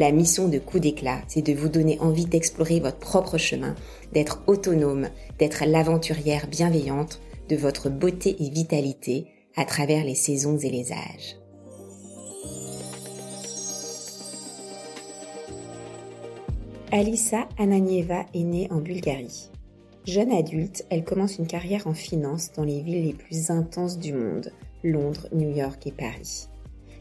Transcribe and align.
La 0.00 0.12
mission 0.12 0.48
de 0.48 0.58
Coup 0.58 0.78
d'éclat, 0.78 1.20
c'est 1.28 1.42
de 1.42 1.52
vous 1.52 1.68
donner 1.68 2.00
envie 2.00 2.24
d'explorer 2.24 2.80
votre 2.80 2.96
propre 2.96 3.36
chemin, 3.36 3.74
d'être 4.14 4.42
autonome, 4.46 5.10
d'être 5.38 5.62
l'aventurière 5.66 6.46
bienveillante 6.46 7.20
de 7.50 7.56
votre 7.56 7.90
beauté 7.90 8.34
et 8.42 8.48
vitalité 8.48 9.26
à 9.56 9.66
travers 9.66 10.02
les 10.02 10.14
saisons 10.14 10.56
et 10.56 10.70
les 10.70 10.90
âges. 10.92 11.36
Alissa 16.92 17.46
Ananieva 17.58 18.24
est 18.32 18.44
née 18.44 18.68
en 18.70 18.80
Bulgarie. 18.80 19.50
Jeune 20.06 20.32
adulte, 20.32 20.86
elle 20.88 21.04
commence 21.04 21.36
une 21.36 21.46
carrière 21.46 21.86
en 21.86 21.92
finance 21.92 22.52
dans 22.56 22.64
les 22.64 22.80
villes 22.80 23.04
les 23.04 23.12
plus 23.12 23.50
intenses 23.50 23.98
du 23.98 24.14
monde, 24.14 24.50
Londres, 24.82 25.28
New 25.34 25.54
York 25.54 25.86
et 25.86 25.92
Paris. 25.92 26.49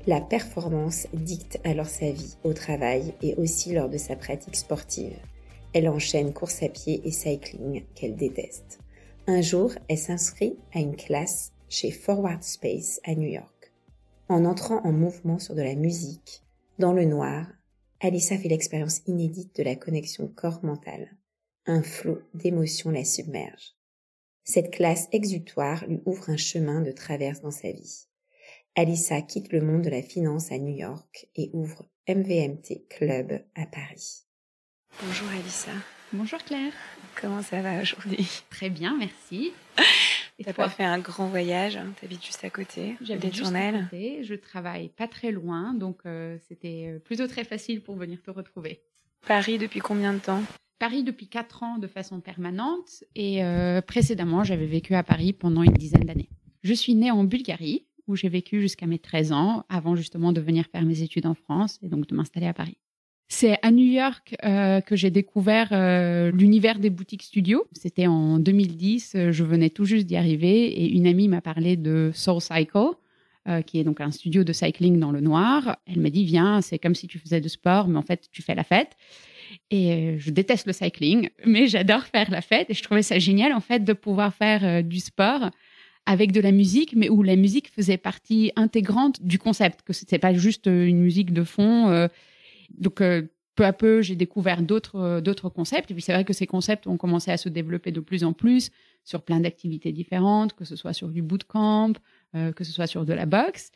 La 0.10 0.22
performance 0.22 1.06
dicte 1.14 1.60
alors 1.64 1.86
sa 1.86 2.10
vie 2.10 2.36
au 2.44 2.54
travail 2.54 3.14
et 3.22 3.36
aussi 3.36 3.74
lors 3.74 3.90
de 3.90 4.00
sa 4.00 4.16
pratique 4.16 4.56
sportive. 4.56 5.16
Elle 5.72 5.88
enchaîne 5.88 6.34
course 6.34 6.64
à 6.64 6.68
pied 6.68 7.00
et 7.04 7.12
cycling 7.12 7.84
qu'elle 7.94 8.16
déteste. 8.16 8.80
Un 9.28 9.42
jour, 9.42 9.72
elle 9.88 10.00
s'inscrit 10.00 10.58
à 10.74 10.80
une 10.80 10.96
classe 10.96 11.52
chez 11.70 11.92
Forward 11.92 12.42
Space 12.42 13.00
à 13.04 13.14
New 13.14 13.28
York. 13.28 13.72
En 14.30 14.46
entrant 14.46 14.84
en 14.84 14.92
mouvement 14.92 15.38
sur 15.38 15.54
de 15.54 15.62
la 15.62 15.76
musique, 15.76 16.42
dans 16.80 16.94
le 16.94 17.06
noir, 17.06 17.46
Alissa 18.00 18.36
fait 18.36 18.50
l'expérience 18.50 19.04
inédite 19.06 19.56
de 19.58 19.64
la 19.64 19.76
connexion 19.76 20.28
corps-mental. 20.28 21.08
Un 21.68 21.84
flot 21.84 22.24
d'émotions 22.34 22.90
la 22.90 23.06
submerge. 23.06 23.76
Cette 24.44 24.72
classe 24.72 25.08
exutoire 25.12 25.86
lui 25.88 26.02
ouvre 26.08 26.32
un 26.32 26.38
chemin 26.38 26.82
de 26.82 26.92
traverse 26.92 27.42
dans 27.42 27.52
sa 27.52 27.72
vie. 27.72 28.09
Alissa 28.80 29.22
quitte 29.22 29.52
le 29.52 29.60
monde 29.60 29.82
de 29.82 29.90
la 29.90 30.02
finance 30.02 30.54
à 30.54 30.58
New 30.58 30.74
York 30.74 31.28
et 31.36 31.50
ouvre 31.52 31.84
MVMT 32.08 32.88
Club 32.90 33.44
à 33.54 33.66
Paris. 33.66 34.24
Bonjour 35.04 35.28
Alissa. 35.38 35.72
Bonjour 36.14 36.40
Claire. 36.40 36.72
Comment 37.20 37.42
ça 37.42 37.62
va 37.62 37.82
aujourd'hui? 37.82 38.26
Très 38.50 38.70
bien, 38.70 38.96
merci. 38.98 39.52
T'as 40.46 40.54
pas 40.54 40.70
fait 40.70 40.86
un 40.86 41.00
grand 41.00 41.28
voyage 41.28 41.76
hein? 41.76 41.92
T'habites 42.00 42.26
juste 42.26 42.46
à 42.46 42.50
côté 42.50 42.96
J'habite 43.02 43.36
juste 43.36 43.54
à 43.54 43.72
côté. 43.74 44.24
Je 44.24 44.34
travaille 44.36 44.88
pas 44.88 45.10
très 45.10 45.32
loin, 45.32 45.74
donc 45.74 45.98
euh, 46.06 46.38
c'était 46.48 46.86
euh, 46.88 47.00
plutôt 47.00 47.28
très 47.28 47.44
facile 47.44 47.82
pour 47.82 47.98
venir 47.98 48.22
te 48.22 48.32
retrouver. 48.32 48.80
Paris 49.28 49.58
depuis 49.58 49.82
combien 49.82 50.14
de 50.14 50.20
temps? 50.20 50.42
Paris 50.80 51.04
depuis 51.04 51.28
4 51.28 51.64
ans 51.64 51.78
de 51.80 51.88
façon 51.88 52.22
permanente 52.22 53.04
et 53.14 53.44
euh, 53.44 53.82
précédemment 53.82 54.46
j'avais 54.46 54.68
vécu 54.68 54.96
à 54.96 55.04
Paris 55.04 55.34
pendant 55.34 55.64
une 55.64 55.74
dizaine 55.74 56.06
d'années. 56.06 56.30
Je 56.64 56.74
suis 56.74 56.96
née 56.96 57.12
en 57.12 57.26
Bulgarie 57.26 57.89
où 58.10 58.16
j'ai 58.16 58.30
vécu 58.30 58.60
jusqu'à 58.60 58.88
mes 58.88 59.00
13 59.00 59.32
ans 59.32 59.66
avant 59.70 59.96
justement 59.96 60.34
de 60.34 60.42
venir 60.42 60.66
faire 60.66 60.84
mes 60.84 61.02
études 61.02 61.26
en 61.26 61.36
France 61.36 61.80
et 61.82 61.88
donc 61.88 62.08
de 62.08 62.16
m'installer 62.16 62.48
à 62.48 62.54
Paris. 62.54 62.78
C'est 63.32 63.60
à 63.62 63.70
New 63.70 63.86
York 63.86 64.36
euh, 64.44 64.82
que 64.82 64.96
j'ai 64.96 65.12
découvert 65.12 65.70
euh, 65.72 66.32
l'univers 66.32 66.80
des 66.80 66.90
boutiques 66.90 67.22
studios. 67.22 67.68
C'était 67.74 68.08
en 68.08 68.40
2010, 68.40 69.14
euh, 69.16 69.32
je 69.32 69.44
venais 69.44 69.70
tout 69.70 69.86
juste 69.86 70.08
d'y 70.08 70.16
arriver 70.16 70.66
et 70.66 70.92
une 70.92 71.06
amie 71.06 71.28
m'a 71.28 71.40
parlé 71.40 71.78
de 71.78 72.12
Soul 72.14 72.42
Cycle, 72.42 72.96
qui 73.66 73.80
est 73.80 73.84
donc 73.84 74.00
un 74.00 74.12
studio 74.12 74.44
de 74.44 74.54
cycling 74.54 75.00
dans 75.00 75.12
le 75.12 75.22
noir. 75.22 75.78
Elle 75.88 76.02
m'a 76.02 76.12
dit 76.12 76.24
viens, 76.24 76.62
c'est 76.62 76.78
comme 76.78 76.94
si 76.94 77.08
tu 77.08 77.18
faisais 77.18 77.42
de 77.42 77.48
sport, 77.48 77.88
mais 77.88 77.98
en 77.98 78.04
fait 78.04 78.28
tu 78.32 78.44
fais 78.44 78.54
la 78.54 78.64
fête. 78.64 78.92
Et 79.72 80.20
je 80.20 80.30
déteste 80.30 80.68
le 80.68 80.74
cycling, 80.74 81.30
mais 81.48 81.66
j'adore 81.68 82.04
faire 82.04 82.30
la 82.30 82.42
fête 82.42 82.70
et 82.70 82.76
je 82.76 82.84
trouvais 82.84 83.02
ça 83.02 83.18
génial 83.18 83.54
en 83.54 83.60
fait 83.60 83.84
de 83.84 83.94
pouvoir 83.94 84.36
faire 84.36 84.84
du 84.84 85.00
sport 85.00 85.50
avec 86.06 86.32
de 86.32 86.42
la 86.42 86.52
musique, 86.52 86.96
mais 86.96 87.10
où 87.10 87.24
la 87.24 87.36
musique 87.36 87.70
faisait 87.70 87.98
partie 87.98 88.52
intégrante 88.56 89.24
du 89.24 89.38
concept, 89.38 89.84
que 89.84 89.94
c'était 89.94 90.20
pas 90.20 90.34
juste 90.34 90.66
une 90.66 91.00
musique 91.00 91.34
de 91.34 91.44
fond 91.44 92.10
donc, 92.78 93.02
euh, 93.02 93.24
peu 93.56 93.66
à 93.66 93.74
peu, 93.74 94.02
j'ai 94.02 94.16
découvert 94.16 94.62
d'autres 94.62 94.96
euh, 94.96 95.22
d'autres 95.22 95.50
concepts. 95.50 95.92
Et 95.92 95.94
puis, 95.94 96.04
c'est 96.04 96.14
vrai 96.14 96.26
que 96.26 96.34
ces 96.34 96.48
concepts 96.48 96.88
ont 96.88 96.98
commencé 96.98 97.32
à 97.32 97.38
se 97.38 97.50
développer 97.50 97.92
de 97.92 98.00
plus 98.00 98.24
en 98.24 98.34
plus 98.34 98.72
sur 99.04 99.22
plein 99.22 99.40
d'activités 99.40 99.92
différentes, 99.92 100.54
que 100.54 100.66
ce 100.66 100.76
soit 100.76 100.94
sur 100.94 101.10
du 101.10 101.22
bootcamp, 101.22 101.94
euh, 102.36 102.52
que 102.52 102.64
ce 102.64 102.72
soit 102.72 102.88
sur 102.88 103.06
de 103.06 103.14
la 103.14 103.26
boxe. 103.26 103.72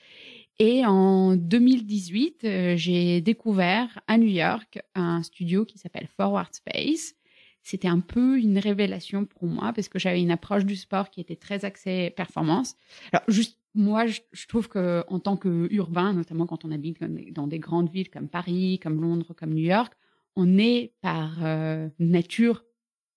Et 0.60 0.86
en 0.86 1.36
2018, 1.36 2.76
j'ai 2.76 3.22
découvert 3.22 4.00
à 4.08 4.20
New 4.20 4.28
York 4.28 4.80
un 4.94 5.24
studio 5.24 5.66
qui 5.66 5.80
s'appelle 5.80 6.08
Forward 6.16 6.54
Space. 6.54 7.16
C'était 7.64 7.88
un 7.88 8.02
peu 8.02 8.38
une 8.38 8.60
révélation 8.60 9.26
pour 9.26 9.46
moi 9.46 9.72
parce 9.74 9.88
que 9.88 9.98
j'avais 9.98 10.22
une 10.22 10.32
approche 10.32 10.66
du 10.66 10.76
sport 10.76 11.10
qui 11.10 11.22
était 11.22 11.38
très 11.38 11.64
axée 11.66 12.12
performance. 12.12 12.76
Alors, 13.12 13.24
juste 13.30 13.58
moi, 13.76 14.06
je, 14.06 14.48
trouve 14.48 14.68
que 14.68 15.04
en 15.08 15.20
tant 15.20 15.36
qu'urbain, 15.36 16.14
notamment 16.14 16.46
quand 16.46 16.64
on 16.66 16.72
habite 16.72 17.04
dans 17.34 17.48
des 17.48 17.60
grandes 17.60 17.90
villes 17.90 18.10
comme 18.10 18.28
Paris, 18.28 18.80
comme 18.84 19.02
Londres, 19.02 19.34
comme 19.36 19.54
New 19.54 19.64
York, 19.64 19.94
on 20.36 20.58
est 20.58 20.94
par 21.02 21.44
euh, 21.44 21.90
nature 22.00 22.64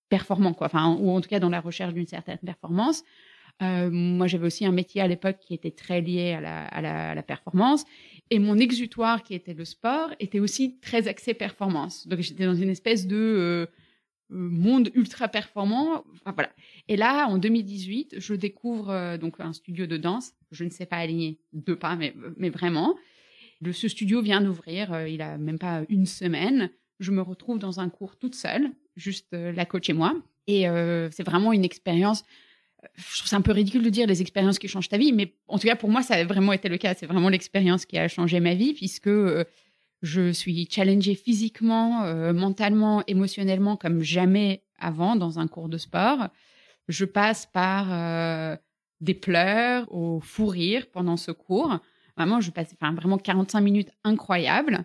performant, 0.08 0.54
quoi. 0.54 0.68
Enfin, 0.68 0.96
ou 0.98 1.10
en 1.10 1.20
tout 1.20 1.28
cas 1.28 1.40
dans 1.40 1.50
la 1.50 1.60
recherche 1.60 1.92
d'une 1.92 2.06
certaine 2.06 2.38
performance. 2.38 3.02
Euh, 3.62 3.90
moi, 3.90 4.26
j'avais 4.26 4.46
aussi 4.46 4.66
un 4.66 4.72
métier 4.72 5.00
à 5.00 5.08
l'époque 5.08 5.38
qui 5.40 5.54
était 5.54 5.70
très 5.70 6.00
lié 6.00 6.32
à 6.32 6.40
la, 6.40 6.64
à, 6.66 6.80
la, 6.80 7.10
à 7.10 7.14
la, 7.14 7.22
performance. 7.22 7.84
Et 8.30 8.38
mon 8.38 8.58
exutoire, 8.58 9.22
qui 9.22 9.34
était 9.34 9.54
le 9.54 9.64
sport, 9.64 10.10
était 10.20 10.40
aussi 10.40 10.78
très 10.80 11.08
axé 11.08 11.32
performance. 11.32 12.06
Donc, 12.06 12.20
j'étais 12.20 12.44
dans 12.44 12.54
une 12.54 12.68
espèce 12.68 13.06
de 13.06 13.16
euh, 13.16 13.66
monde 14.30 14.90
ultra 14.94 15.28
performant. 15.28 16.04
voilà. 16.24 16.50
Et 16.88 16.96
là, 16.96 17.26
en 17.28 17.38
2018, 17.38 18.16
je 18.18 18.34
découvre 18.34 18.90
euh, 18.90 19.18
donc 19.18 19.36
un 19.38 19.52
studio 19.52 19.86
de 19.86 19.96
danse. 19.96 20.32
Je 20.50 20.64
ne 20.64 20.70
sais 20.70 20.86
pas 20.86 20.96
aligner 20.96 21.38
deux 21.52 21.76
pas, 21.76 21.96
mais, 21.96 22.14
mais 22.36 22.50
vraiment. 22.50 22.96
Le, 23.60 23.72
ce 23.72 23.88
studio 23.88 24.20
vient 24.20 24.40
d'ouvrir. 24.40 24.92
Euh, 24.92 25.08
il 25.08 25.22
a 25.22 25.38
même 25.38 25.58
pas 25.58 25.82
une 25.88 26.06
semaine. 26.06 26.70
Je 26.98 27.12
me 27.12 27.20
retrouve 27.20 27.58
dans 27.58 27.80
un 27.80 27.88
cours 27.88 28.16
toute 28.16 28.34
seule, 28.34 28.70
juste 28.96 29.32
euh, 29.34 29.52
la 29.52 29.64
coach 29.64 29.88
et 29.88 29.92
moi. 29.92 30.14
Et 30.48 30.66
c'est 31.10 31.24
vraiment 31.24 31.52
une 31.52 31.64
expérience. 31.64 32.22
Je 32.94 33.18
trouve 33.18 33.26
ça 33.26 33.36
un 33.36 33.40
peu 33.40 33.50
ridicule 33.50 33.82
de 33.82 33.90
dire 33.90 34.06
les 34.06 34.20
expériences 34.20 34.60
qui 34.60 34.68
changent 34.68 34.88
ta 34.88 34.96
vie, 34.96 35.12
mais 35.12 35.34
en 35.48 35.58
tout 35.58 35.66
cas 35.66 35.74
pour 35.74 35.90
moi, 35.90 36.02
ça 36.02 36.14
a 36.14 36.24
vraiment 36.24 36.52
été 36.52 36.68
le 36.68 36.76
cas. 36.76 36.94
C'est 36.94 37.06
vraiment 37.06 37.28
l'expérience 37.28 37.84
qui 37.84 37.98
a 37.98 38.06
changé 38.06 38.38
ma 38.38 38.54
vie, 38.54 38.72
puisque 38.72 39.10
je 40.02 40.32
suis 40.32 40.68
challengée 40.70 41.14
physiquement, 41.14 42.04
euh, 42.04 42.32
mentalement, 42.32 43.02
émotionnellement 43.06 43.76
comme 43.76 44.02
jamais 44.02 44.62
avant 44.78 45.16
dans 45.16 45.38
un 45.38 45.48
cours 45.48 45.68
de 45.68 45.78
sport. 45.78 46.28
Je 46.88 47.04
passe 47.04 47.46
par 47.46 47.92
euh, 47.92 48.56
des 49.00 49.14
pleurs 49.14 49.92
au 49.92 50.20
fou 50.20 50.46
rire 50.46 50.86
pendant 50.92 51.16
ce 51.16 51.30
cours. 51.30 51.78
Vraiment, 52.16 52.40
je 52.40 52.50
passe 52.50 52.74
enfin, 52.80 52.94
vraiment 52.94 53.18
45 53.18 53.60
minutes 53.60 53.90
incroyables. 54.04 54.84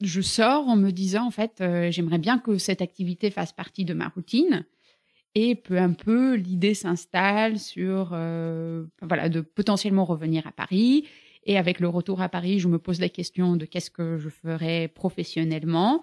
Je 0.00 0.20
sors 0.20 0.68
en 0.68 0.76
me 0.76 0.90
disant, 0.90 1.26
en 1.26 1.30
fait, 1.30 1.60
euh, 1.60 1.90
j'aimerais 1.90 2.18
bien 2.18 2.38
que 2.38 2.58
cette 2.58 2.82
activité 2.82 3.30
fasse 3.30 3.52
partie 3.52 3.84
de 3.84 3.94
ma 3.94 4.08
routine. 4.08 4.64
Et 5.34 5.54
peu 5.54 5.78
à 5.78 5.88
peu, 5.88 6.34
l'idée 6.34 6.72
s'installe 6.72 7.58
sur, 7.58 8.08
voilà, 9.02 9.28
de 9.28 9.42
potentiellement 9.42 10.06
revenir 10.06 10.46
à 10.46 10.52
Paris 10.52 11.04
et 11.46 11.56
avec 11.56 11.80
le 11.80 11.88
retour 11.88 12.20
à 12.20 12.28
Paris, 12.28 12.58
je 12.58 12.68
me 12.68 12.78
pose 12.78 13.00
la 13.00 13.08
question 13.08 13.56
de 13.56 13.64
qu'est-ce 13.64 13.90
que 13.90 14.18
je 14.18 14.28
ferais 14.28 14.88
professionnellement. 14.88 16.02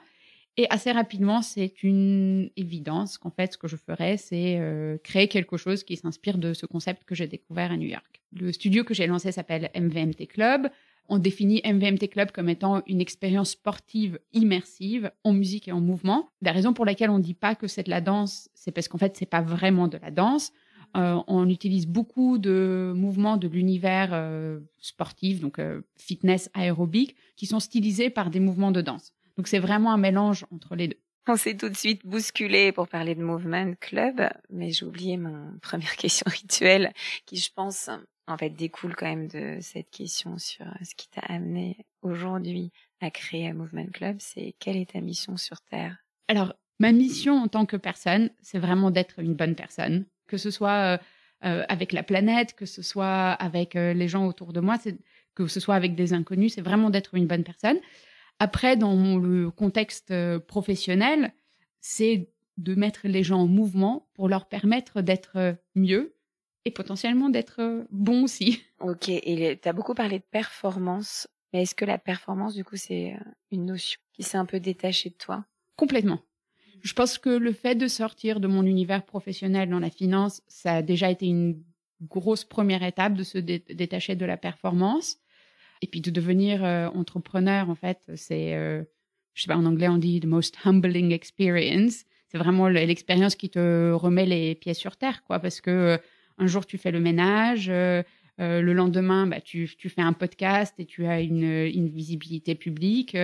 Et 0.56 0.68
assez 0.70 0.92
rapidement, 0.92 1.42
c'est 1.42 1.84
une 1.84 2.50
évidence 2.56 3.18
qu'en 3.18 3.32
fait, 3.32 3.54
ce 3.54 3.58
que 3.58 3.68
je 3.68 3.76
ferais, 3.76 4.18
c'est 4.18 4.58
euh, 4.60 4.98
créer 5.04 5.28
quelque 5.28 5.58
chose 5.58 5.84
qui 5.84 5.98
s'inspire 5.98 6.38
de 6.38 6.54
ce 6.54 6.66
concept 6.66 7.04
que 7.04 7.14
j'ai 7.16 7.28
découvert 7.28 7.72
à 7.72 7.78
New 7.78 7.88
York. 7.88 8.22
Le 8.32 8.52
studio 8.54 8.84
que 8.84 8.94
j'ai 8.94 9.08
lancé 9.08 9.32
s'appelle 9.32 9.70
MVMT 9.76 10.28
Club. 10.28 10.70
On 11.10 11.18
définit 11.18 11.62
MVMT 11.66 12.10
Club 12.10 12.32
comme 12.32 12.50
étant 12.50 12.82
une 12.88 13.02
expérience 13.02 13.52
sportive 13.52 14.20
immersive 14.32 15.12
en 15.24 15.34
musique 15.34 15.68
et 15.68 15.72
en 15.74 15.82
mouvement. 15.82 16.30
La 16.42 16.54
raison 16.54 16.74
pour 16.74 16.86
laquelle 16.86 17.10
on 17.10 17.18
ne 17.18 17.24
dit 17.24 17.34
pas 17.34 17.56
que 17.56 17.68
c'est 17.68 17.84
de 17.84 17.90
la 17.90 18.00
danse, 18.00 18.50
c'est 18.54 18.72
parce 18.72 18.88
qu'en 18.88 18.98
fait, 18.98 19.18
c'est 19.18 19.26
pas 19.26 19.42
vraiment 19.42 19.88
de 19.88 19.98
la 19.98 20.12
danse. 20.12 20.54
Euh, 20.96 21.22
on 21.28 21.50
utilise 21.50 21.88
beaucoup 21.88 22.38
de 22.38 22.94
mouvements 22.96 23.38
de 23.38 23.48
l'univers 23.48 24.10
euh, 24.14 24.60
sportif, 24.80 25.40
donc 25.40 25.60
euh, 25.60 25.82
fitness 25.98 26.50
aérobique, 26.54 27.16
qui 27.36 27.48
sont 27.48 27.60
stylisés 27.60 28.10
par 28.10 28.30
des 28.30 28.40
mouvements 28.40 28.72
de 28.72 28.82
danse. 28.82 29.14
Donc 29.38 29.48
c'est 29.48 29.60
vraiment 29.60 29.92
un 29.92 29.98
mélange 29.98 30.46
entre 30.52 30.76
les 30.76 30.90
deux. 30.90 31.00
On 31.28 31.36
s'est 31.36 31.56
tout 31.56 31.70
de 31.70 31.76
suite 31.76 32.06
bousculé 32.06 32.72
pour 32.72 32.88
parler 32.88 33.16
de 33.16 33.24
Movement 33.24 33.74
Club, 33.80 34.30
mais 34.50 34.72
j'ai 34.72 34.86
oublié 34.86 35.18
ma 35.18 35.52
première 35.62 35.96
question 35.96 36.26
rituelle, 36.30 36.92
qui 37.26 37.38
je 37.38 37.50
pense 37.56 37.90
en 38.28 38.38
fait 38.38 38.52
découle 38.52 38.96
quand 38.96 39.08
même 39.08 39.28
de 39.28 39.58
cette 39.62 39.90
question 39.90 40.38
sur 40.38 40.66
ce 40.84 40.94
qui 40.96 41.10
t'a 41.10 41.22
amené 41.22 41.86
aujourd'hui 42.02 42.72
à 43.02 43.10
créer 43.10 43.48
un 43.48 43.54
Movement 43.54 43.88
Club. 43.92 44.18
C'est 44.20 44.54
quelle 44.60 44.78
est 44.78 44.92
ta 44.92 45.02
mission 45.02 45.38
sur 45.38 45.60
Terre? 45.62 45.98
Alors 46.28 46.54
ma 46.80 46.92
mission 46.92 47.36
en 47.36 47.48
tant 47.48 47.66
que 47.66 47.78
personne, 47.78 48.30
c'est 48.42 48.60
vraiment 48.60 48.92
d'être 48.92 49.20
une 49.20 49.34
bonne 49.34 49.56
personne 49.56 50.06
que 50.34 50.40
ce 50.40 50.50
soit 50.50 51.00
avec 51.42 51.92
la 51.92 52.02
planète, 52.02 52.56
que 52.56 52.66
ce 52.66 52.82
soit 52.82 53.32
avec 53.34 53.76
les 53.76 54.08
gens 54.08 54.26
autour 54.26 54.52
de 54.52 54.62
moi, 54.62 54.78
que 55.36 55.46
ce 55.46 55.60
soit 55.60 55.76
avec 55.76 55.94
des 55.94 56.14
inconnus, 56.14 56.54
c'est 56.56 56.62
vraiment 56.62 56.90
d'être 56.90 57.14
une 57.14 57.28
bonne 57.28 57.44
personne. 57.44 57.78
Après, 58.40 58.78
dans 58.78 59.20
le 59.20 59.52
contexte 59.52 60.12
professionnel, 60.48 61.34
c'est 61.82 62.32
de 62.58 62.74
mettre 62.74 63.02
les 63.08 63.24
gens 63.24 63.42
en 63.42 63.48
mouvement 63.48 64.08
pour 64.16 64.28
leur 64.28 64.48
permettre 64.48 65.02
d'être 65.02 65.56
mieux 65.76 66.16
et 66.66 66.72
potentiellement 66.72 67.30
d'être 67.30 67.86
bons 67.92 68.24
aussi. 68.24 68.64
Ok, 68.80 69.10
et 69.10 69.60
tu 69.62 69.70
as 69.70 69.74
beaucoup 69.74 69.94
parlé 69.94 70.18
de 70.18 70.26
performance, 70.32 71.28
mais 71.52 71.62
est-ce 71.62 71.76
que 71.76 71.86
la 71.86 72.00
performance, 72.00 72.56
du 72.56 72.66
coup, 72.66 72.76
c'est 72.76 73.16
une 73.52 73.66
notion 73.66 74.00
qui 74.14 74.24
s'est 74.24 74.38
un 74.38 74.46
peu 74.46 74.60
détachée 74.60 75.10
de 75.10 75.16
toi? 75.16 75.46
Complètement. 75.76 76.20
Je 76.84 76.94
pense 76.94 77.18
que 77.18 77.30
le 77.30 77.52
fait 77.52 77.76
de 77.76 77.88
sortir 77.88 78.40
de 78.40 78.48
mon 78.48 78.64
univers 78.64 79.04
professionnel 79.04 79.70
dans 79.70 79.80
la 79.80 79.90
finance, 79.90 80.42
ça 80.48 80.76
a 80.76 80.82
déjà 80.82 81.10
été 81.10 81.26
une 81.26 81.64
grosse 82.02 82.44
première 82.44 82.84
étape 82.84 83.14
de 83.14 83.24
se 83.24 83.38
détacher 83.38 84.16
de 84.16 84.26
la 84.26 84.38
performance. 84.38 85.18
Et 85.82 85.88
puis 85.88 86.02
de 86.02 86.12
devenir 86.12 86.64
entrepreneur, 86.96 87.70
en 87.70 87.76
fait, 87.76 88.00
c'est, 88.16 88.54
je 89.34 89.42
sais 89.42 89.48
pas, 89.48 89.58
en 89.58 89.66
anglais 89.66 89.88
on 89.88 89.98
dit 89.98 90.20
the 90.20 90.26
most 90.26 90.58
humbling 90.66 91.12
experience 91.12 92.06
c'est 92.34 92.40
vraiment 92.40 92.68
l'expérience 92.68 93.36
qui 93.36 93.52
te 93.52 93.92
remet 93.92 94.26
les 94.26 94.56
pieds 94.56 94.74
sur 94.74 94.98
terre, 94.98 95.24
quoi. 95.24 95.40
Parce 95.40 95.62
que 95.62 95.70
euh, 95.70 95.98
un 96.40 96.48
jour 96.48 96.66
tu 96.66 96.80
fais 96.80 96.90
le 96.90 97.00
ménage, 97.00 97.70
euh, 97.70 98.02
euh, 98.40 98.60
le 98.60 98.74
lendemain 98.74 99.28
bah, 99.28 99.40
tu, 99.40 99.68
fais 99.68 100.02
un 100.02 100.14
podcast 100.14 100.74
et 100.80 100.86
tu 100.86 101.06
as 101.06 101.22
une, 101.22 101.88
visibilité 101.90 102.56
publique, 102.56 103.16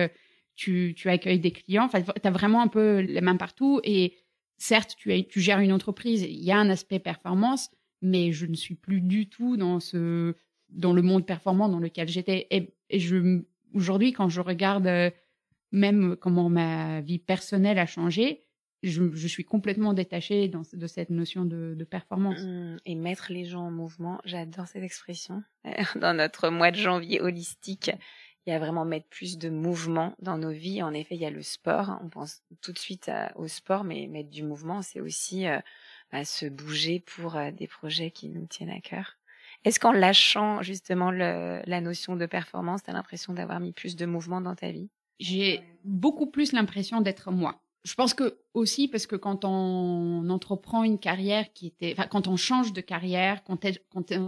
tu, 0.60 1.08
accueilles 1.08 1.38
des 1.38 1.52
clients. 1.52 1.84
Enfin, 1.84 2.02
tu 2.02 2.10
as 2.22 2.30
vraiment 2.30 2.60
un 2.60 2.68
peu 2.68 3.00
les 3.00 3.20
mains 3.20 3.36
partout. 3.36 3.80
Et 3.82 4.16
certes, 4.58 4.94
tu, 4.98 5.40
gères 5.40 5.60
une 5.60 5.72
entreprise, 5.72 6.22
il 6.22 6.42
y 6.42 6.52
a 6.52 6.58
un 6.58 6.68
aspect 6.68 6.98
performance, 6.98 7.70
mais 8.02 8.32
je 8.32 8.46
ne 8.46 8.54
suis 8.54 8.74
plus 8.74 9.00
du 9.00 9.28
tout 9.28 9.56
dans 9.56 9.80
ce 9.80 10.34
dans 10.68 10.92
le 10.92 11.02
monde 11.02 11.26
performant 11.26 11.68
dans 11.68 11.80
lequel 11.80 12.08
j'étais. 12.08 12.46
Et, 12.50 12.72
je 12.96 13.42
aujourd'hui, 13.74 14.12
quand 14.12 14.28
je 14.28 14.40
regarde 14.40 15.12
même 15.72 16.16
comment 16.16 16.48
ma 16.48 17.00
vie 17.00 17.18
personnelle 17.18 17.78
a 17.78 17.86
changé, 17.86 18.40
je, 18.82 19.26
suis 19.26 19.44
complètement 19.44 19.92
détachée 19.92 20.48
de 20.48 20.86
cette 20.86 21.10
notion 21.10 21.44
de, 21.44 21.84
performance. 21.84 22.40
Mmh, 22.42 22.76
et 22.86 22.94
mettre 22.94 23.32
les 23.32 23.44
gens 23.44 23.66
en 23.66 23.70
mouvement, 23.70 24.20
j'adore 24.24 24.66
cette 24.66 24.82
expression. 24.82 25.42
Dans 25.96 26.16
notre 26.16 26.50
mois 26.50 26.70
de 26.70 26.76
janvier 26.76 27.20
holistique, 27.20 27.90
il 28.46 28.50
y 28.50 28.52
a 28.52 28.58
vraiment 28.58 28.84
mettre 28.84 29.08
plus 29.08 29.38
de 29.38 29.50
mouvement 29.50 30.14
dans 30.20 30.38
nos 30.38 30.50
vies. 30.50 30.82
En 30.82 30.94
effet, 30.94 31.14
il 31.14 31.20
y 31.20 31.26
a 31.26 31.30
le 31.30 31.42
sport. 31.42 31.98
On 32.02 32.08
pense 32.08 32.42
tout 32.62 32.72
de 32.72 32.78
suite 32.78 33.10
au 33.36 33.48
sport, 33.48 33.84
mais 33.84 34.06
mettre 34.06 34.30
du 34.30 34.42
mouvement, 34.42 34.82
c'est 34.82 35.00
aussi 35.00 35.46
euh, 35.46 35.58
à 36.10 36.24
se 36.24 36.46
bouger 36.46 37.00
pour 37.00 37.36
euh, 37.36 37.50
des 37.50 37.66
projets 37.66 38.10
qui 38.10 38.28
nous 38.28 38.46
tiennent 38.46 38.70
à 38.70 38.80
cœur. 38.80 39.16
Est-ce 39.64 39.78
qu'en 39.78 39.92
lâchant 39.92 40.62
justement 40.62 41.10
la 41.10 41.80
notion 41.82 42.16
de 42.16 42.24
performance, 42.24 42.82
tu 42.82 42.90
as 42.90 42.94
l'impression 42.94 43.34
d'avoir 43.34 43.60
mis 43.60 43.72
plus 43.72 43.94
de 43.94 44.06
mouvement 44.06 44.40
dans 44.40 44.54
ta 44.54 44.70
vie? 44.70 44.88
J'ai 45.18 45.60
beaucoup 45.84 46.26
plus 46.26 46.52
l'impression 46.52 47.02
d'être 47.02 47.30
moi 47.30 47.60
je 47.84 47.94
pense 47.94 48.14
que 48.14 48.38
aussi 48.54 48.88
parce 48.88 49.06
que 49.06 49.16
quand 49.16 49.44
on 49.44 50.28
entreprend 50.28 50.84
une 50.84 50.98
carrière 50.98 51.52
qui 51.52 51.68
était, 51.68 51.94
enfin, 51.96 52.06
quand 52.08 52.28
on 52.28 52.36
change 52.36 52.72
de 52.72 52.80
carrière, 52.80 53.42
quand, 53.44 53.64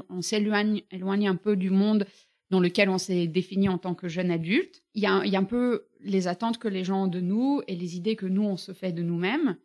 on 0.08 0.22
s'éloigne 0.22 0.82
éloigne 0.90 1.28
un 1.28 1.36
peu 1.36 1.56
du 1.56 1.70
monde 1.70 2.06
dans 2.52 2.60
lequel 2.60 2.90
on 2.90 2.98
s'est 2.98 3.26
défini 3.26 3.70
en 3.70 3.78
tant 3.78 3.94
que 3.94 4.08
jeune 4.08 4.30
adulte, 4.30 4.82
il 4.94 5.02
y, 5.02 5.06
a, 5.06 5.14
un 5.14 5.44
peu 5.44 5.86
les 6.00 6.28
attentes 6.28 6.58
que 6.58 6.68
les 6.68 6.84
gens 6.84 7.04
ont 7.04 7.08
de 7.08 7.18
nous 7.18 7.62
et 7.66 7.74
les 7.74 7.96
idées 7.96 8.14
que 8.14 8.26
nous 8.26 8.42
on 8.42 8.58
se 8.58 8.72
fait 8.72 8.92
de 8.92 9.02
nous-mêmes. 9.02 9.56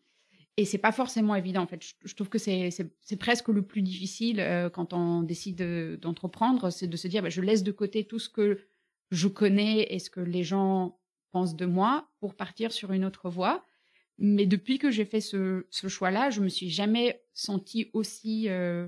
Et 0.56 0.64
c'est 0.64 0.78
pas 0.78 0.94
forcément 0.94 1.36
évident. 1.36 1.64
En 1.64 1.68
fait, 1.68 1.84
je, 2.06 2.16
trouve 2.16 2.30
que 2.30 2.38
c'est 2.38 2.72
presque 3.20 3.50
le 3.50 3.62
plus 3.62 3.82
difficile 3.82 4.40
euh, 4.40 4.70
quand 4.70 4.94
on 4.94 5.22
décide 5.22 5.62
d'entreprendre, 6.00 6.70
c'est 6.70 6.88
de 6.88 6.96
se 6.96 7.10
dire, 7.10 7.22
bah, 7.22 7.30
je 7.30 7.42
laisse 7.42 7.62
de 7.62 7.74
côté 7.74 8.06
tout 8.06 8.20
ce 8.20 8.30
que 8.30 8.62
je 9.12 9.28
connais 9.28 9.94
et 9.94 10.00
ce 10.00 10.10
que 10.10 10.22
les 10.22 10.44
gens 10.44 10.98
pensent 11.34 11.58
de 11.58 11.66
moi 11.66 12.08
pour 12.22 12.36
partir 12.36 12.72
sur 12.72 12.94
une 12.94 13.04
autre 13.04 13.30
voie. 13.30 13.66
Mais 14.18 14.46
depuis 14.46 14.80
que 14.80 14.92
j'ai 14.92 15.04
fait 15.04 15.20
ce, 15.20 15.66
choix-là, 15.70 16.30
je 16.30 16.40
me 16.40 16.48
suis 16.48 16.70
jamais 16.70 17.22
sentie 17.34 17.90
aussi 17.92 18.48
euh, 18.48 18.88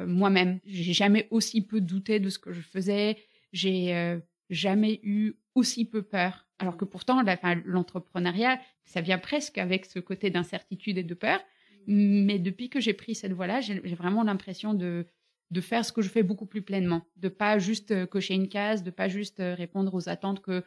euh, 0.00 0.06
moi-même. 0.06 0.60
J'ai 0.64 0.94
jamais 0.94 1.28
aussi 1.30 1.60
peu 1.60 1.82
douté 1.82 2.20
de 2.20 2.30
ce 2.30 2.38
que 2.38 2.52
je 2.52 2.62
faisais. 2.62 3.18
J'ai 3.54 3.94
euh, 3.94 4.18
jamais 4.50 5.00
eu 5.04 5.34
aussi 5.54 5.84
peu 5.84 6.02
peur. 6.02 6.46
Alors 6.58 6.76
que 6.76 6.84
pourtant, 6.84 7.22
l'entrepreneuriat, 7.64 8.60
ça 8.84 9.00
vient 9.00 9.18
presque 9.18 9.58
avec 9.58 9.86
ce 9.86 10.00
côté 10.00 10.28
d'incertitude 10.28 10.98
et 10.98 11.04
de 11.04 11.14
peur. 11.14 11.40
Mais 11.86 12.38
depuis 12.38 12.68
que 12.68 12.80
j'ai 12.80 12.94
pris 12.94 13.14
cette 13.14 13.32
voie-là, 13.32 13.60
j'ai 13.60 13.78
vraiment 13.94 14.24
l'impression 14.24 14.74
de, 14.74 15.06
de 15.50 15.60
faire 15.60 15.84
ce 15.84 15.92
que 15.92 16.02
je 16.02 16.08
fais 16.08 16.22
beaucoup 16.22 16.46
plus 16.46 16.62
pleinement, 16.62 17.02
de 17.16 17.28
pas 17.28 17.58
juste 17.58 18.06
cocher 18.06 18.34
une 18.34 18.48
case, 18.48 18.82
de 18.82 18.90
pas 18.90 19.08
juste 19.08 19.38
répondre 19.38 19.94
aux 19.94 20.08
attentes 20.08 20.40
que 20.40 20.64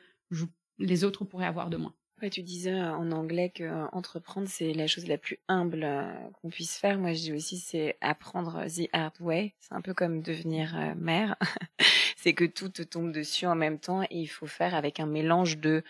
les 0.80 1.04
autres 1.04 1.25
pourraient 1.25 1.45
avoir 1.45 1.69
de 1.69 1.78
moi. 1.78 1.94
Ouais, 2.22 2.31
tu 2.31 2.42
disais 2.42 2.74
euh, 2.74 2.96
en 2.96 3.12
anglais 3.12 3.52
que 3.54 3.64
euh, 3.64 3.86
entreprendre 3.92 4.48
c'est 4.50 4.74
la 4.74 4.88
chose 4.88 5.08
la 5.08 5.19
plus 5.19 5.38
humble 5.48 5.84
euh, 5.84 6.12
qu'on 6.42 6.50
puisse 6.50 6.75
faire. 6.75 6.98
Moi, 6.98 7.14
je 7.14 7.19
dis 7.19 7.34
aussi 7.34 7.60
c'est 7.60 7.96
apprendre 8.02 8.66
the 8.66 8.90
hard 8.92 9.14
way. 9.19 9.54
C'est 9.60 9.75
un 9.75 9.81
peu 9.81 9.94
comme 9.94 10.22
devenir 10.22 10.96
mère. 10.96 11.36
c'est 12.18 12.34
que 12.34 12.46
tout 12.46 12.69
te 12.69 12.81
tombe 12.81 13.12
dessus 13.12 13.46
en 13.46 13.54
même 13.54 13.78
temps 13.78 14.02
et 14.02 14.08
il 14.12 14.28
faut 14.28 14.48
faire 14.48 14.74
avec 14.74 15.00
un 15.00 15.06
mélange 15.06 15.60
de 15.60 15.84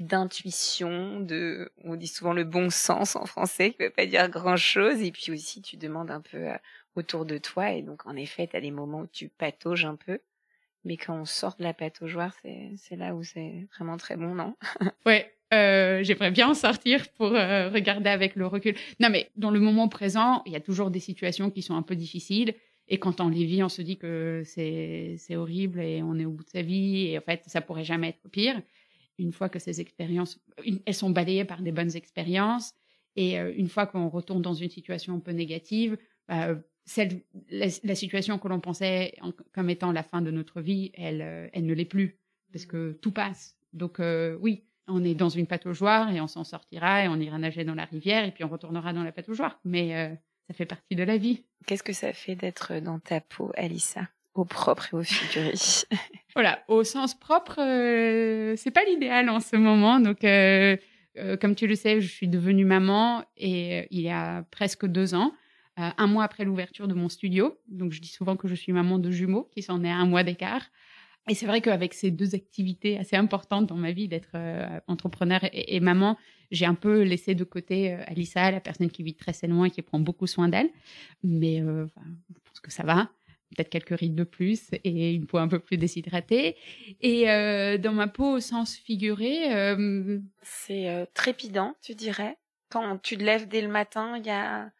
d'intuition, 0.00 1.20
de 1.20 1.70
on 1.84 1.94
dit 1.94 2.06
souvent 2.06 2.32
le 2.32 2.44
bon 2.44 2.70
sens 2.70 3.16
en 3.16 3.26
français, 3.26 3.72
qui 3.72 3.82
veut 3.82 3.90
pas 3.90 4.06
dire 4.06 4.28
grand 4.30 4.56
chose 4.56 5.02
et 5.02 5.12
puis 5.12 5.30
aussi 5.30 5.60
tu 5.62 5.76
demandes 5.76 6.10
un 6.10 6.22
peu 6.22 6.48
autour 6.96 7.26
de 7.26 7.38
toi 7.38 7.70
et 7.72 7.82
donc 7.82 8.06
en 8.06 8.16
effet, 8.16 8.46
tu 8.48 8.56
as 8.56 8.60
des 8.60 8.70
moments 8.70 9.02
où 9.02 9.06
tu 9.06 9.28
patauges 9.28 9.84
un 9.84 9.96
peu. 9.96 10.18
Mais 10.84 10.96
quand 10.96 11.14
on 11.14 11.26
sort 11.26 11.56
de 11.56 11.62
la 11.62 11.74
pataugeoire, 11.74 12.34
c'est, 12.42 12.72
c'est 12.78 12.96
là 12.96 13.14
où 13.14 13.22
c'est 13.22 13.68
vraiment 13.76 13.98
très 13.98 14.16
bon, 14.16 14.34
non? 14.34 14.56
Ouais, 15.04 15.30
euh, 15.52 16.02
j'aimerais 16.04 16.30
bien 16.30 16.48
en 16.48 16.54
sortir 16.54 17.08
pour 17.12 17.34
euh, 17.34 17.68
regarder 17.70 18.08
avec 18.08 18.36
le 18.36 18.46
recul. 18.46 18.74
Non, 19.00 19.10
mais 19.10 19.30
dans 19.36 19.50
le 19.50 19.58
moment 19.58 19.88
présent, 19.88 20.42
il 20.46 20.52
y 20.52 20.56
a 20.56 20.60
toujours 20.60 20.90
des 20.90 21.00
situations 21.00 21.50
qui 21.50 21.62
sont 21.62 21.74
un 21.74 21.82
peu 21.82 21.96
difficiles. 21.96 22.54
Et 22.88 22.98
quand 22.98 23.20
on 23.20 23.28
les 23.28 23.44
vit, 23.44 23.62
on 23.62 23.68
se 23.68 23.82
dit 23.82 23.96
que 23.96 24.42
c'est, 24.44 25.16
c'est 25.18 25.36
horrible 25.36 25.80
et 25.80 26.02
on 26.02 26.16
est 26.18 26.24
au 26.24 26.30
bout 26.30 26.44
de 26.44 26.48
sa 26.48 26.62
vie. 26.62 27.08
Et 27.08 27.18
en 27.18 27.20
fait, 27.20 27.42
ça 27.46 27.60
pourrait 27.60 27.84
jamais 27.84 28.10
être 28.10 28.28
pire. 28.30 28.60
Une 29.18 29.32
fois 29.32 29.48
que 29.48 29.58
ces 29.58 29.80
expériences, 29.80 30.40
elles 30.86 30.94
sont 30.94 31.10
balayées 31.10 31.44
par 31.44 31.62
des 31.62 31.72
bonnes 31.72 31.94
expériences. 31.96 32.72
Et 33.16 33.38
euh, 33.38 33.52
une 33.56 33.68
fois 33.68 33.86
qu'on 33.86 34.08
retourne 34.08 34.42
dans 34.42 34.54
une 34.54 34.70
situation 34.70 35.14
un 35.14 35.20
peu 35.20 35.32
négative, 35.32 35.98
bah, 36.28 36.56
celle, 36.84 37.22
la, 37.50 37.94
situation 37.94 38.38
que 38.38 38.48
l'on 38.48 38.60
pensait 38.60 39.14
comme 39.52 39.68
étant 39.68 39.92
la 39.92 40.02
fin 40.04 40.22
de 40.22 40.30
notre 40.30 40.60
vie, 40.60 40.90
elle, 40.94 41.50
elle 41.52 41.66
ne 41.66 41.74
l'est 41.74 41.84
plus 41.84 42.18
parce 42.52 42.66
que 42.66 42.92
tout 43.02 43.12
passe. 43.12 43.56
Donc 43.72 44.00
oui, 44.40 44.64
on 44.90 45.04
est 45.04 45.14
dans 45.14 45.28
une 45.28 45.46
pataugeoire 45.46 46.12
et 46.12 46.20
on 46.20 46.26
s'en 46.26 46.44
sortira 46.44 47.04
et 47.04 47.08
on 47.08 47.16
ira 47.16 47.38
nager 47.38 47.64
dans 47.64 47.74
la 47.74 47.84
rivière 47.84 48.24
et 48.24 48.30
puis 48.30 48.44
on 48.44 48.48
retournera 48.48 48.92
dans 48.92 49.02
la 49.02 49.12
pataugeoire. 49.12 49.58
Mais 49.64 49.94
euh, 49.96 50.14
ça 50.48 50.54
fait 50.54 50.66
partie 50.66 50.96
de 50.96 51.02
la 51.02 51.16
vie. 51.16 51.44
Qu'est-ce 51.66 51.82
que 51.82 51.92
ça 51.92 52.12
fait 52.12 52.34
d'être 52.34 52.80
dans 52.80 52.98
ta 52.98 53.20
peau, 53.20 53.52
Alissa? 53.56 54.08
Au 54.34 54.44
propre 54.44 54.88
et 54.92 54.96
au 54.96 55.02
figuré. 55.02 55.54
voilà, 56.34 56.62
au 56.68 56.84
sens 56.84 57.18
propre, 57.18 57.60
euh, 57.60 58.54
c'est 58.56 58.70
pas 58.70 58.84
l'idéal 58.84 59.28
en 59.28 59.40
ce 59.40 59.56
moment. 59.56 60.00
Donc, 60.00 60.24
euh, 60.24 60.76
comme 61.40 61.54
tu 61.54 61.66
le 61.66 61.74
sais, 61.74 62.00
je 62.00 62.08
suis 62.08 62.28
devenue 62.28 62.64
maman 62.64 63.24
et 63.36 63.88
il 63.90 64.00
y 64.00 64.10
a 64.10 64.44
presque 64.50 64.86
deux 64.86 65.14
ans, 65.14 65.32
un 65.76 66.06
mois 66.06 66.24
après 66.24 66.44
l'ouverture 66.44 66.86
de 66.88 66.94
mon 66.94 67.08
studio. 67.08 67.58
Donc, 67.68 67.92
je 67.92 68.00
dis 68.00 68.08
souvent 68.08 68.36
que 68.36 68.46
je 68.46 68.54
suis 68.54 68.72
maman 68.72 68.98
de 68.98 69.10
jumeaux 69.10 69.48
qui 69.52 69.62
s'en 69.62 69.82
est 69.82 69.90
un 69.90 70.06
mois 70.06 70.22
d'écart. 70.22 70.70
Et 71.28 71.34
c'est 71.34 71.46
vrai 71.46 71.60
qu'avec 71.60 71.94
ces 71.94 72.10
deux 72.10 72.34
activités 72.34 72.98
assez 72.98 73.16
importantes 73.16 73.66
dans 73.66 73.76
ma 73.76 73.92
vie, 73.92 74.08
d'être 74.08 74.30
euh, 74.34 74.80
entrepreneur 74.86 75.40
et, 75.52 75.78
maman, 75.80 76.16
j'ai 76.50 76.66
un 76.66 76.74
peu 76.74 77.02
laissé 77.02 77.34
de 77.34 77.44
côté 77.44 77.92
euh, 77.92 78.02
Alissa, 78.06 78.50
la 78.50 78.60
personne 78.60 78.90
qui 78.90 79.02
vit 79.02 79.14
très 79.14 79.32
sainement 79.32 79.64
et 79.64 79.70
qui 79.70 79.82
prend 79.82 80.00
beaucoup 80.00 80.26
soin 80.26 80.48
d'elle. 80.48 80.70
Mais 81.22 81.60
euh, 81.60 81.86
je 82.30 82.40
pense 82.44 82.60
que 82.60 82.72
ça 82.72 82.82
va. 82.82 83.10
Peut-être 83.54 83.68
quelques 83.68 83.98
rides 83.98 84.14
de 84.14 84.24
plus 84.24 84.70
et 84.84 85.12
une 85.12 85.26
peau 85.26 85.38
un 85.38 85.48
peu 85.48 85.58
plus 85.58 85.76
déshydratée. 85.76 86.56
Et 87.00 87.24
dans 87.78 87.92
ma 87.92 88.06
peau, 88.06 88.36
au 88.36 88.40
sens 88.40 88.76
figuré, 88.76 89.74
c'est 90.40 91.08
trépidant, 91.14 91.74
tu 91.82 91.96
dirais. 91.96 92.38
Quand 92.68 92.98
tu 93.02 93.16
te 93.16 93.24
lèves 93.24 93.48
dès 93.48 93.60
le 93.60 93.66
matin, 93.66 94.16
il 94.18 94.24
y 94.24 94.30
a 94.30 94.70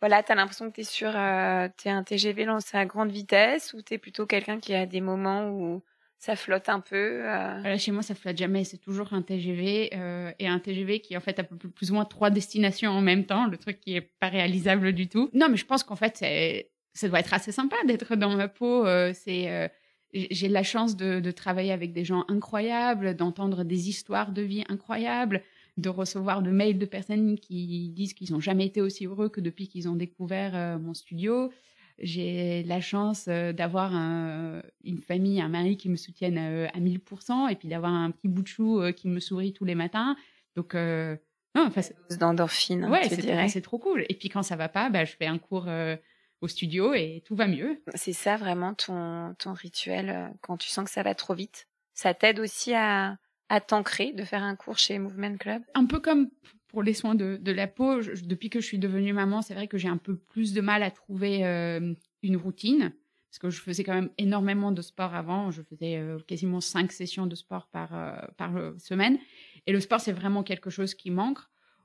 voilà, 0.00 0.22
tu 0.22 0.32
as 0.32 0.34
l'impression 0.34 0.70
que 0.70 0.74
tu 0.74 0.80
es 0.82 0.84
sur 0.84 1.10
euh, 1.14 1.68
es 1.84 1.90
un 1.90 2.02
TGV 2.02 2.44
lancé 2.44 2.76
à 2.76 2.84
grande 2.84 3.10
vitesse 3.10 3.72
ou 3.72 3.82
tu 3.82 3.94
es 3.94 3.98
plutôt 3.98 4.26
quelqu'un 4.26 4.60
qui 4.60 4.74
a 4.74 4.84
des 4.86 5.00
moments 5.00 5.48
où 5.50 5.82
ça 6.18 6.36
flotte 6.36 6.68
un 6.68 6.80
peu 6.80 7.24
euh? 7.24 7.78
Chez 7.78 7.92
moi, 7.92 8.02
ça 8.02 8.14
flotte 8.14 8.36
jamais. 8.36 8.64
C'est 8.64 8.78
toujours 8.78 9.12
un 9.12 9.22
TGV 9.22 9.90
euh, 9.94 10.32
et 10.38 10.48
un 10.48 10.58
TGV 10.58 11.00
qui 11.00 11.16
en 11.16 11.20
fait 11.20 11.38
a 11.38 11.44
plus 11.44 11.90
ou 11.90 11.94
moins 11.94 12.04
trois 12.04 12.30
destinations 12.30 12.90
en 12.90 13.00
même 13.00 13.24
temps, 13.24 13.46
le 13.46 13.56
truc 13.56 13.80
qui 13.80 13.96
est 13.96 14.00
pas 14.20 14.28
réalisable 14.28 14.92
du 14.92 15.08
tout. 15.08 15.30
Non, 15.32 15.48
mais 15.48 15.56
je 15.56 15.66
pense 15.66 15.82
qu'en 15.82 15.96
fait, 15.96 16.16
ça 16.92 17.08
doit 17.08 17.20
être 17.20 17.34
assez 17.34 17.52
sympa 17.52 17.76
d'être 17.86 18.16
dans 18.16 18.34
ma 18.34 18.48
peau. 18.48 18.86
c'est 19.12 19.70
j'ai 20.12 20.48
la 20.48 20.62
chance 20.62 20.96
de, 20.96 21.20
de, 21.20 21.30
travailler 21.30 21.72
avec 21.72 21.92
des 21.92 22.04
gens 22.04 22.24
incroyables, 22.28 23.14
d'entendre 23.14 23.64
des 23.64 23.88
histoires 23.88 24.32
de 24.32 24.40
vie 24.40 24.64
incroyables. 24.68 25.42
De 25.76 25.88
recevoir 25.88 26.42
de 26.42 26.50
mails 26.50 26.78
de 26.78 26.86
personnes 26.86 27.38
qui 27.38 27.90
disent 27.90 28.14
qu'ils 28.14 28.32
n'ont 28.32 28.40
jamais 28.40 28.66
été 28.66 28.80
aussi 28.80 29.06
heureux 29.06 29.28
que 29.28 29.40
depuis 29.40 29.68
qu'ils 29.68 29.88
ont 29.88 29.96
découvert 29.96 30.78
mon 30.78 30.94
studio. 30.94 31.52
J'ai 31.98 32.62
la 32.64 32.80
chance 32.80 33.26
d'avoir 33.26 33.92
une 33.94 35.00
famille, 35.06 35.40
un 35.40 35.48
mari 35.48 35.76
qui 35.76 35.88
me 35.88 35.96
soutiennent 35.96 36.38
à 36.38 36.78
1000% 36.78 37.50
et 37.50 37.56
puis 37.56 37.68
d'avoir 37.68 37.92
un 37.92 38.10
petit 38.10 38.28
bout 38.28 38.42
de 38.42 38.48
chou 38.48 38.82
qui 38.96 39.08
me 39.08 39.20
sourit 39.20 39.52
tous 39.52 39.64
les 39.64 39.74
matins. 39.74 40.16
Donc, 40.56 40.74
non, 40.74 41.66
enfin, 41.66 41.82
d'endorphine. 42.18 42.86
Ouais, 42.86 43.08
c'est 43.48 43.60
trop 43.62 43.78
cool. 43.78 44.04
Et 44.08 44.14
puis 44.14 44.28
quand 44.28 44.42
ça 44.42 44.56
va 44.56 44.68
pas, 44.68 44.88
bah, 44.88 45.04
je 45.04 45.12
fais 45.12 45.26
un 45.26 45.38
cours 45.38 45.68
au 46.40 46.48
studio 46.48 46.94
et 46.94 47.22
tout 47.24 47.34
va 47.34 47.46
mieux. 47.46 47.82
C'est 47.94 48.12
ça 48.12 48.36
vraiment 48.36 48.74
ton, 48.74 49.34
ton 49.38 49.52
rituel 49.52 50.32
quand 50.40 50.56
tu 50.56 50.68
sens 50.68 50.84
que 50.84 50.90
ça 50.90 51.02
va 51.02 51.14
trop 51.14 51.34
vite. 51.34 51.68
Ça 51.94 52.12
t'aide 52.12 52.40
aussi 52.40 52.74
à, 52.74 53.16
à 53.48 53.60
t'ancrer 53.60 54.12
de 54.12 54.24
faire 54.24 54.42
un 54.42 54.56
cours 54.56 54.78
chez 54.78 54.98
Movement 54.98 55.36
Club? 55.36 55.62
Un 55.74 55.86
peu 55.86 56.00
comme 56.00 56.30
pour 56.68 56.82
les 56.82 56.94
soins 56.94 57.14
de, 57.14 57.52
la 57.52 57.66
peau, 57.66 58.02
depuis 58.02 58.50
que 58.50 58.60
je 58.60 58.66
suis 58.66 58.78
devenue 58.78 59.12
maman, 59.12 59.40
c'est 59.40 59.54
vrai 59.54 59.68
que 59.68 59.78
j'ai 59.78 59.88
un 59.88 59.96
peu 59.96 60.16
plus 60.16 60.52
de 60.52 60.60
mal 60.60 60.82
à 60.82 60.90
trouver 60.90 61.44
euh, 61.44 61.94
une 62.22 62.36
routine. 62.36 62.92
Parce 63.30 63.38
que 63.38 63.50
je 63.50 63.60
faisais 63.60 63.84
quand 63.84 63.94
même 63.94 64.10
énormément 64.18 64.72
de 64.72 64.82
sport 64.82 65.14
avant. 65.14 65.50
Je 65.50 65.62
faisais 65.62 65.98
euh, 65.98 66.18
quasiment 66.26 66.60
cinq 66.60 66.92
sessions 66.92 67.26
de 67.26 67.34
sport 67.34 67.66
par, 67.68 67.94
euh, 67.94 68.16
par 68.36 68.52
semaine. 68.78 69.18
Et 69.66 69.72
le 69.72 69.80
sport, 69.80 70.00
c'est 70.00 70.12
vraiment 70.12 70.42
quelque 70.42 70.70
chose 70.70 70.94
qui 70.94 71.10
manque. 71.10 71.38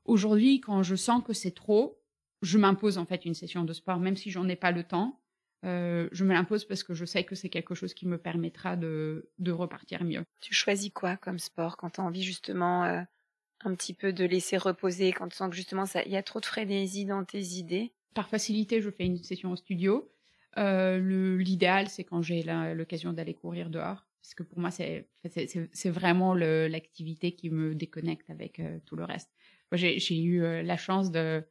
Aujourd'hui, 0.05 0.61
quand 0.61 0.83
je 0.83 0.95
sens 0.95 1.23
que 1.23 1.33
c'est 1.33 1.51
trop, 1.51 1.99
je 2.41 2.57
m'impose 2.57 2.97
en 2.97 3.05
fait 3.05 3.25
une 3.25 3.33
session 3.33 3.63
de 3.63 3.73
sport, 3.73 3.99
même 3.99 4.17
si 4.17 4.31
j'en 4.31 4.47
ai 4.47 4.55
pas 4.55 4.71
le 4.71 4.83
temps. 4.83 5.20
Je 5.63 6.23
me 6.23 6.33
l'impose 6.33 6.65
parce 6.65 6.83
que 6.83 6.93
je 6.93 7.05
sais 7.05 7.23
que 7.23 7.35
c'est 7.35 7.49
quelque 7.49 7.75
chose 7.75 7.93
qui 7.93 8.07
me 8.07 8.17
permettra 8.17 8.75
de, 8.75 9.29
de 9.39 9.51
repartir 9.51 10.03
mieux. 10.03 10.23
Tu 10.39 10.53
choisis 10.53 10.91
quoi 10.91 11.17
comme 11.17 11.39
sport 11.39 11.77
quand 11.77 11.91
tu 11.91 12.01
as 12.01 12.03
envie 12.03 12.23
justement 12.23 13.05
un 13.63 13.75
petit 13.75 13.93
peu 13.93 14.13
de 14.13 14.25
laisser 14.25 14.57
reposer 14.57 15.11
quand 15.11 15.27
tu 15.27 15.35
sens 15.35 15.49
que 15.49 15.55
justement 15.55 15.85
il 16.05 16.11
y 16.11 16.17
a 16.17 16.23
trop 16.23 16.39
de 16.39 16.45
frénésie 16.45 17.05
dans 17.05 17.23
tes 17.23 17.41
idées? 17.41 17.93
Par 18.13 18.27
facilité, 18.27 18.81
je 18.81 18.89
fais 18.89 19.05
une 19.05 19.17
session 19.17 19.51
au 19.51 19.55
studio. 19.55 20.11
Euh, 20.57 21.37
L'idéal, 21.37 21.87
c'est 21.87 22.03
quand 22.03 22.21
j'ai 22.21 22.43
l'occasion 22.75 23.13
d'aller 23.13 23.33
courir 23.33 23.69
dehors, 23.69 24.05
parce 24.21 24.33
que 24.35 24.43
pour 24.43 24.59
moi, 24.59 24.71
c'est 24.71 25.05
vraiment 25.85 26.33
l'activité 26.33 27.33
qui 27.33 27.49
me 27.49 27.73
déconnecte 27.75 28.29
avec 28.29 28.59
euh, 28.59 28.79
tout 28.85 28.95
le 28.95 29.05
reste. 29.05 29.29
J'ai 29.71 30.21
eu 30.21 30.43
euh, 30.43 30.61
la 30.61 30.75
chance 30.75 31.11
de, 31.11 31.43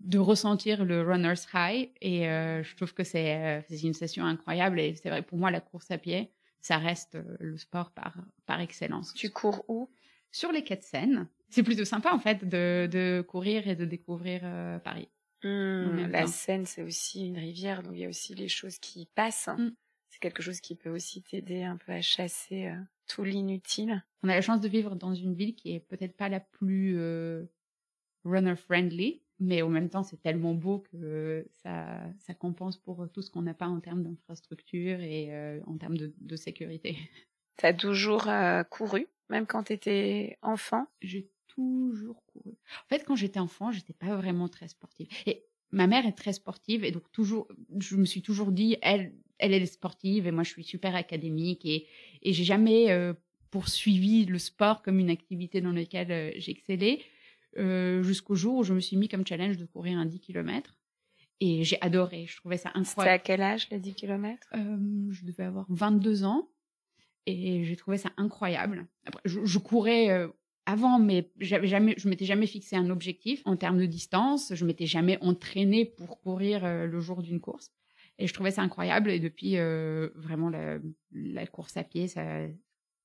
de 0.00 0.18
ressentir 0.18 0.84
le 0.84 1.02
runner's 1.02 1.46
high 1.52 1.90
et 2.00 2.28
euh, 2.28 2.62
je 2.62 2.76
trouve 2.76 2.94
que 2.94 3.04
c'est 3.04 3.64
une 3.82 3.94
session 3.94 4.24
incroyable 4.24 4.78
et 4.78 4.94
c'est 4.94 5.10
vrai 5.10 5.22
pour 5.22 5.38
moi 5.38 5.50
la 5.50 5.60
course 5.60 5.90
à 5.90 5.98
pied 5.98 6.30
ça 6.60 6.78
reste 6.78 7.18
le 7.40 7.56
sport 7.56 7.92
par 7.92 8.16
par 8.46 8.60
excellence. 8.60 9.14
Tu 9.14 9.30
cours 9.30 9.64
où? 9.68 9.90
Sur 10.30 10.52
les 10.52 10.62
quais 10.62 10.76
de 10.76 10.82
Seine. 10.82 11.28
C'est 11.48 11.62
plutôt 11.62 11.84
sympa 11.84 12.12
en 12.12 12.18
fait 12.18 12.46
de, 12.46 12.88
de 12.90 13.24
courir 13.26 13.66
et 13.66 13.74
de 13.74 13.84
découvrir 13.84 14.40
euh, 14.44 14.78
Paris. 14.78 15.08
Mmh, 15.42 16.08
la 16.10 16.26
Seine, 16.26 16.66
c'est 16.66 16.82
aussi 16.82 17.26
une 17.26 17.38
rivière, 17.38 17.82
donc 17.82 17.94
il 17.94 18.00
y 18.00 18.04
a 18.04 18.08
aussi 18.08 18.34
les 18.34 18.48
choses 18.48 18.78
qui 18.78 19.08
passent. 19.14 19.48
Mmh. 19.56 19.70
C'est 20.10 20.20
quelque 20.20 20.42
chose 20.42 20.60
qui 20.60 20.74
peut 20.74 20.90
aussi 20.90 21.22
t'aider 21.22 21.62
un 21.62 21.76
peu 21.76 21.92
à 21.92 22.02
chasser 22.02 22.66
euh, 22.66 22.76
tout 23.06 23.24
l'inutile. 23.24 24.04
On 24.22 24.28
a 24.28 24.34
la 24.34 24.40
chance 24.40 24.60
de 24.60 24.68
vivre 24.68 24.96
dans 24.96 25.14
une 25.14 25.34
ville 25.34 25.54
qui 25.54 25.72
est 25.72 25.80
peut-être 25.80 26.16
pas 26.16 26.28
la 26.28 26.40
plus 26.40 26.98
euh, 26.98 27.44
runner 28.24 28.56
friendly, 28.56 29.22
mais 29.40 29.62
en 29.62 29.68
même 29.68 29.88
temps 29.88 30.02
c'est 30.02 30.20
tellement 30.20 30.54
beau 30.54 30.84
que 30.90 31.46
ça, 31.62 32.00
ça 32.18 32.34
compense 32.34 32.76
pour 32.76 33.08
tout 33.12 33.22
ce 33.22 33.30
qu'on 33.30 33.42
n'a 33.42 33.54
pas 33.54 33.68
en 33.68 33.80
termes 33.80 34.02
d'infrastructure 34.02 35.00
et 35.00 35.60
en 35.66 35.76
termes 35.76 35.96
de, 35.96 36.12
de 36.20 36.36
sécurité. 36.36 36.96
T'as 37.56 37.72
toujours 37.72 38.28
couru 38.70 39.08
même 39.28 39.46
quand 39.46 39.64
tu 39.64 39.72
étais 39.74 40.38
enfant? 40.42 40.86
J'ai 41.02 41.28
toujours 41.48 42.22
couru. 42.26 42.52
En 42.52 42.88
fait, 42.88 43.04
quand 43.04 43.16
j'étais 43.16 43.40
enfant, 43.40 43.72
j'étais 43.72 43.92
pas 43.92 44.16
vraiment 44.16 44.48
très 44.48 44.68
sportive. 44.68 45.08
Et 45.26 45.44
ma 45.70 45.86
mère 45.86 46.06
est 46.06 46.16
très 46.16 46.32
sportive 46.32 46.84
et 46.84 46.90
donc 46.90 47.10
toujours, 47.12 47.48
je 47.78 47.96
me 47.96 48.04
suis 48.04 48.22
toujours 48.22 48.52
dit, 48.52 48.76
elle, 48.82 49.12
elle 49.38 49.52
est 49.52 49.66
sportive 49.66 50.26
et 50.26 50.30
moi 50.30 50.42
je 50.44 50.50
suis 50.50 50.64
super 50.64 50.94
académique 50.96 51.64
et, 51.66 51.86
et 52.22 52.32
j'ai 52.32 52.44
jamais 52.44 52.90
euh, 52.90 53.12
poursuivi 53.50 54.24
le 54.24 54.38
sport 54.38 54.82
comme 54.82 54.98
une 54.98 55.10
activité 55.10 55.60
dans 55.60 55.72
laquelle 55.72 56.10
euh, 56.10 56.32
j'excellais 56.36 57.02
euh, 57.58 58.02
jusqu'au 58.02 58.34
jour 58.34 58.56
où 58.58 58.62
je 58.64 58.72
me 58.72 58.80
suis 58.80 58.96
mis 58.96 59.08
comme 59.08 59.26
challenge 59.26 59.56
de 59.56 59.66
courir 59.66 59.98
un 59.98 60.06
10 60.06 60.20
km. 60.20 60.76
Et 61.40 61.62
j'ai 61.62 61.80
adoré, 61.80 62.26
je 62.26 62.36
trouvais 62.36 62.56
ça 62.56 62.70
incroyable. 62.74 62.88
C'était 62.94 63.10
à 63.10 63.18
quel 63.18 63.42
âge 63.42 63.68
les 63.70 63.78
10 63.78 63.94
km 63.94 64.48
Je 64.52 65.24
devais 65.24 65.44
avoir 65.44 65.66
22 65.68 66.24
ans 66.24 66.48
et 67.28 67.62
j'ai 67.64 67.76
trouvé 67.76 67.98
ça 67.98 68.10
incroyable. 68.16 68.86
Après, 69.04 69.20
je, 69.26 69.58
courais 69.58 70.10
euh, 70.10 70.28
avant, 70.64 70.98
mais 70.98 71.30
j'avais 71.38 71.66
jamais, 71.66 71.94
je 71.98 72.08
m'étais 72.08 72.24
jamais 72.24 72.46
fixé 72.46 72.74
un 72.74 72.88
objectif 72.88 73.42
en 73.44 73.54
termes 73.54 73.78
de 73.78 73.84
distance. 73.84 74.54
Je 74.54 74.64
m'étais 74.64 74.86
jamais 74.86 75.18
entraînée 75.20 75.84
pour 75.84 76.20
courir 76.22 76.64
euh, 76.64 76.86
le 76.86 77.00
jour 77.00 77.22
d'une 77.22 77.38
course. 77.38 77.70
Et 78.18 78.26
je 78.26 78.32
trouvais 78.32 78.50
ça 78.50 78.62
incroyable. 78.62 79.10
Et 79.10 79.20
depuis, 79.20 79.58
euh, 79.58 80.08
vraiment, 80.14 80.48
la, 80.48 80.78
la, 81.12 81.46
course 81.46 81.76
à 81.76 81.84
pied, 81.84 82.08
ça, 82.08 82.22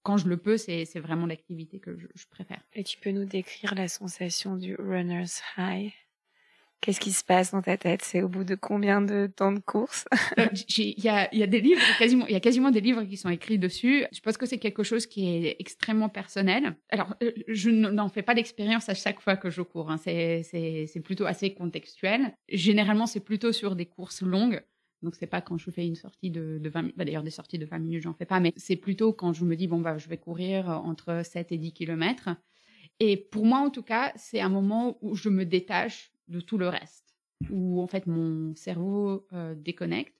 quand 0.03 0.17
je 0.17 0.27
le 0.27 0.37
peux, 0.37 0.57
c'est 0.57 0.85
vraiment 0.99 1.25
l'activité 1.25 1.79
que 1.79 1.97
je, 1.97 2.07
je, 2.13 2.27
préfère. 2.27 2.61
Et 2.73 2.83
tu 2.83 2.97
peux 2.99 3.11
nous 3.11 3.25
décrire 3.25 3.73
la 3.75 3.87
sensation 3.87 4.55
du 4.55 4.75
runner's 4.75 5.41
high? 5.57 5.93
Qu'est-ce 6.83 6.99
qui 6.99 7.13
se 7.13 7.23
passe 7.23 7.51
dans 7.51 7.61
ta 7.61 7.77
tête? 7.77 8.01
C'est 8.01 8.21
au 8.21 8.27
bout 8.27 8.43
de 8.43 8.55
combien 8.55 9.01
de 9.01 9.31
temps 9.33 9.53
de 9.53 9.59
course? 9.59 10.05
Euh, 10.39 10.47
Il 10.77 11.03
y 11.03 11.09
a, 11.09 11.33
y 11.33 11.43
a, 11.43 11.47
des 11.47 11.61
livres, 11.61 11.81
quasiment, 11.99 12.25
il 12.25 12.33
y 12.33 12.35
a 12.35 12.39
quasiment 12.39 12.71
des 12.71 12.81
livres 12.81 13.03
qui 13.03 13.17
sont 13.17 13.29
écrits 13.29 13.59
dessus. 13.59 14.03
Je 14.11 14.19
pense 14.19 14.35
que 14.35 14.47
c'est 14.47 14.57
quelque 14.57 14.81
chose 14.81 15.05
qui 15.05 15.29
est 15.29 15.55
extrêmement 15.59 16.09
personnel. 16.09 16.75
Alors, 16.89 17.15
euh, 17.21 17.31
je 17.47 17.69
n'en 17.69 18.09
fais 18.09 18.23
pas 18.23 18.33
d'expérience 18.33 18.89
à 18.89 18.95
chaque 18.95 19.21
fois 19.21 19.37
que 19.37 19.51
je 19.51 19.61
cours. 19.61 19.91
Hein. 19.91 19.97
C'est 19.97 21.01
plutôt 21.03 21.25
assez 21.25 21.53
contextuel. 21.53 22.33
Généralement, 22.49 23.05
c'est 23.05 23.19
plutôt 23.19 23.51
sur 23.51 23.75
des 23.75 23.85
courses 23.85 24.23
longues. 24.23 24.61
Donc 25.03 25.15
c'est 25.15 25.27
pas 25.27 25.41
quand 25.41 25.57
je 25.57 25.69
fais 25.69 25.85
une 25.85 25.95
sortie 25.95 26.31
de, 26.31 26.57
de 26.59 26.69
20 26.69 26.81
minutes, 26.81 26.97
bah, 26.97 27.05
d'ailleurs 27.05 27.23
des 27.23 27.29
sorties 27.29 27.59
de 27.59 27.65
20 27.65 27.79
minutes, 27.79 28.03
j'en 28.03 28.13
fais 28.13 28.25
pas, 28.25 28.39
mais 28.39 28.53
c'est 28.55 28.77
plutôt 28.77 29.13
quand 29.13 29.33
je 29.33 29.43
me 29.43 29.55
dis 29.55 29.67
bon 29.67 29.79
bah 29.79 29.97
je 29.97 30.07
vais 30.07 30.17
courir 30.17 30.69
entre 30.69 31.21
7 31.23 31.51
et 31.51 31.57
10 31.57 31.73
kilomètres. 31.73 32.29
Et 32.99 33.17
pour 33.17 33.45
moi 33.45 33.59
en 33.59 33.69
tout 33.69 33.83
cas, 33.83 34.13
c'est 34.15 34.39
un 34.39 34.49
moment 34.49 34.97
où 35.01 35.15
je 35.15 35.29
me 35.29 35.45
détache 35.45 36.13
de 36.29 36.39
tout 36.39 36.57
le 36.57 36.69
reste, 36.69 37.15
où 37.49 37.81
en 37.81 37.87
fait 37.87 38.07
mon 38.07 38.55
cerveau 38.55 39.27
euh, 39.33 39.53
déconnecte, 39.55 40.15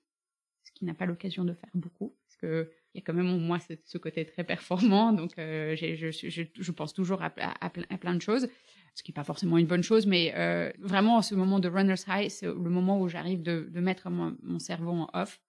ce 0.63 0.72
qui 0.74 0.86
n'a 0.86 0.94
pas 0.94 1.06
l'occasion 1.06 1.46
de 1.46 1.54
faire 1.54 1.72
beaucoup, 1.74 2.16
parce 2.25 2.36
que 2.36 2.70
il 2.94 3.00
y 3.00 3.02
a 3.02 3.04
quand 3.06 3.14
même 3.14 3.40
moi 3.40 3.60
ce, 3.60 3.98
côté 3.98 4.26
très 4.26 4.44
performant, 4.44 5.14
donc 5.14 5.32
euh, 5.38 5.76
je, 5.76 6.12
je, 6.12 6.44
je, 6.60 6.72
pense 6.72 6.94
toujours 6.94 7.22
à, 7.22 7.34
à, 7.60 7.70
plein 7.70 8.14
de 8.16 8.22
choses, 8.22 8.48
ce 8.94 9.04
qui 9.04 9.12
n'est 9.12 9.16
pas 9.16 9.24
forcément 9.24 9.58
une 9.58 9.66
bonne 9.66 9.84
chose, 9.84 10.06
mais 10.06 10.34
euh, 10.36 10.72
vraiment 10.80 11.22
ce 11.22 11.34
moment 11.36 11.60
de 11.60 11.70
runner's 11.70 12.06
high, 12.08 12.30
c'est 12.30 12.46
le 12.46 12.54
moment 12.54 13.00
où 13.02 13.08
j'arrive 13.08 13.42
de, 13.42 13.70
de, 13.72 13.80
mettre 13.80 14.10
mon, 14.10 14.38
mon, 14.44 14.60
cerveau 14.60 14.92
en 14.92 15.10
off 15.14 15.42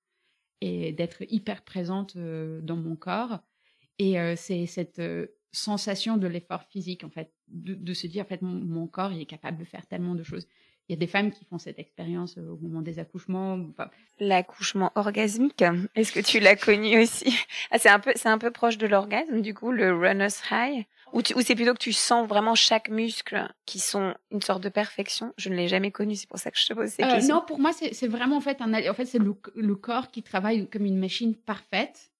et 0.60 0.92
d'être 0.92 1.22
hyper 1.28 1.62
présente 1.62 2.16
dans 2.16 2.76
mon 2.76 2.96
corps. 2.96 3.40
Et 3.98 4.16
c'est 4.36 4.66
cette 4.66 5.00
sensation 5.54 6.16
de 6.16 6.26
l'effort 6.26 6.64
physique, 6.64 7.04
en 7.04 7.10
fait, 7.10 7.32
de, 7.48 7.94
se 7.94 8.06
dire, 8.06 8.24
en 8.24 8.28
fait, 8.28 8.42
mon, 8.42 8.86
corps, 8.86 9.12
il 9.12 9.20
est 9.20 9.26
capable 9.26 9.58
de 9.58 9.64
faire 9.64 9.86
tellement 9.86 10.14
de 10.14 10.22
choses. 10.22 10.46
Il 10.88 10.92
y 10.92 10.96
a 10.96 10.98
des 10.98 11.06
femmes 11.06 11.30
qui 11.30 11.44
font 11.46 11.58
cette 11.58 11.78
expérience 11.78 12.36
euh, 12.36 12.50
au 12.50 12.56
moment 12.56 12.82
des 12.82 12.98
accouchements. 12.98 13.58
L'accouchement 14.20 14.92
orgasmique, 14.94 15.64
est-ce 15.94 16.12
que 16.12 16.20
tu 16.20 16.40
l'as 16.40 16.56
connu 16.56 17.00
aussi? 17.02 17.34
Ah, 17.70 17.78
C'est 17.78 17.88
un 17.88 18.00
peu, 18.00 18.12
c'est 18.16 18.28
un 18.28 18.38
peu 18.38 18.50
proche 18.50 18.76
de 18.76 18.86
l'orgasme, 18.86 19.40
du 19.40 19.54
coup, 19.54 19.72
le 19.72 19.96
runner's 19.96 20.42
high, 20.50 20.84
ou, 21.14 21.22
c'est 21.22 21.54
plutôt 21.54 21.74
que 21.74 21.78
tu 21.78 21.92
sens 21.92 22.26
vraiment 22.28 22.56
chaque 22.56 22.88
muscle 22.88 23.48
qui 23.66 23.78
sont 23.78 24.14
une 24.32 24.42
sorte 24.42 24.62
de 24.64 24.68
perfection? 24.68 25.32
Je 25.38 25.48
ne 25.48 25.54
l'ai 25.54 25.68
jamais 25.68 25.92
connu, 25.92 26.16
c'est 26.16 26.28
pour 26.28 26.40
ça 26.40 26.50
que 26.50 26.58
je 26.58 26.66
te 26.66 26.74
pose 26.74 26.88
ces 26.90 27.04
euh, 27.04 27.08
questions. 27.08 27.36
Non, 27.36 27.44
pour 27.46 27.60
moi, 27.60 27.70
c'est 27.72 28.08
vraiment 28.08 28.36
en 28.36 28.40
fait 28.40 28.60
un, 28.60 28.72
en 28.90 28.94
fait, 28.94 29.04
c'est 29.04 29.20
le, 29.20 29.36
le 29.54 29.76
corps 29.76 30.10
qui 30.10 30.24
travaille 30.24 30.68
comme 30.68 30.84
une 30.84 30.98
machine 30.98 31.36
parfaite 31.36 32.10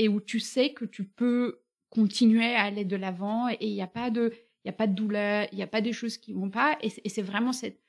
et 0.00 0.08
où 0.08 0.20
tu 0.20 0.40
sais 0.40 0.72
que 0.72 0.84
tu 0.84 1.04
peux 1.04 1.60
continuer 1.90 2.56
à 2.56 2.62
aller 2.62 2.84
de 2.84 2.96
l'avant 2.96 3.48
et 3.48 3.58
il 3.60 3.74
n'y 3.74 3.82
a 3.82 3.86
pas 3.86 4.10
de 4.10 4.32
il 4.64 4.68
y 4.68 4.70
a 4.70 4.74
pas 4.74 4.86
de 4.86 4.94
douleur, 4.94 5.46
il 5.52 5.56
n'y 5.56 5.62
a 5.62 5.66
pas 5.66 5.80
des 5.80 5.92
choses 5.92 6.18
qui 6.18 6.34
vont 6.34 6.50
pas 6.50 6.76
et 6.82 6.90
c'est 7.08 7.22
vraiment 7.22 7.52
cette, 7.52 7.80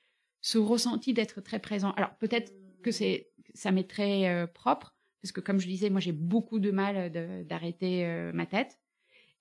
ce 0.41 0.57
ressenti 0.57 1.13
d'être 1.13 1.41
très 1.41 1.59
présent. 1.59 1.91
Alors 1.91 2.15
peut-être 2.15 2.53
que 2.83 2.91
c'est 2.91 3.29
ça 3.53 3.71
m'est 3.71 3.89
très 3.89 4.29
euh, 4.29 4.47
propre 4.47 4.95
parce 5.21 5.31
que 5.31 5.41
comme 5.41 5.59
je 5.59 5.67
disais, 5.67 5.89
moi 5.89 5.99
j'ai 5.99 6.13
beaucoup 6.13 6.59
de 6.59 6.71
mal 6.71 7.11
d'arrêter 7.45 8.05
euh, 8.05 8.31
ma 8.33 8.45
tête 8.45 8.79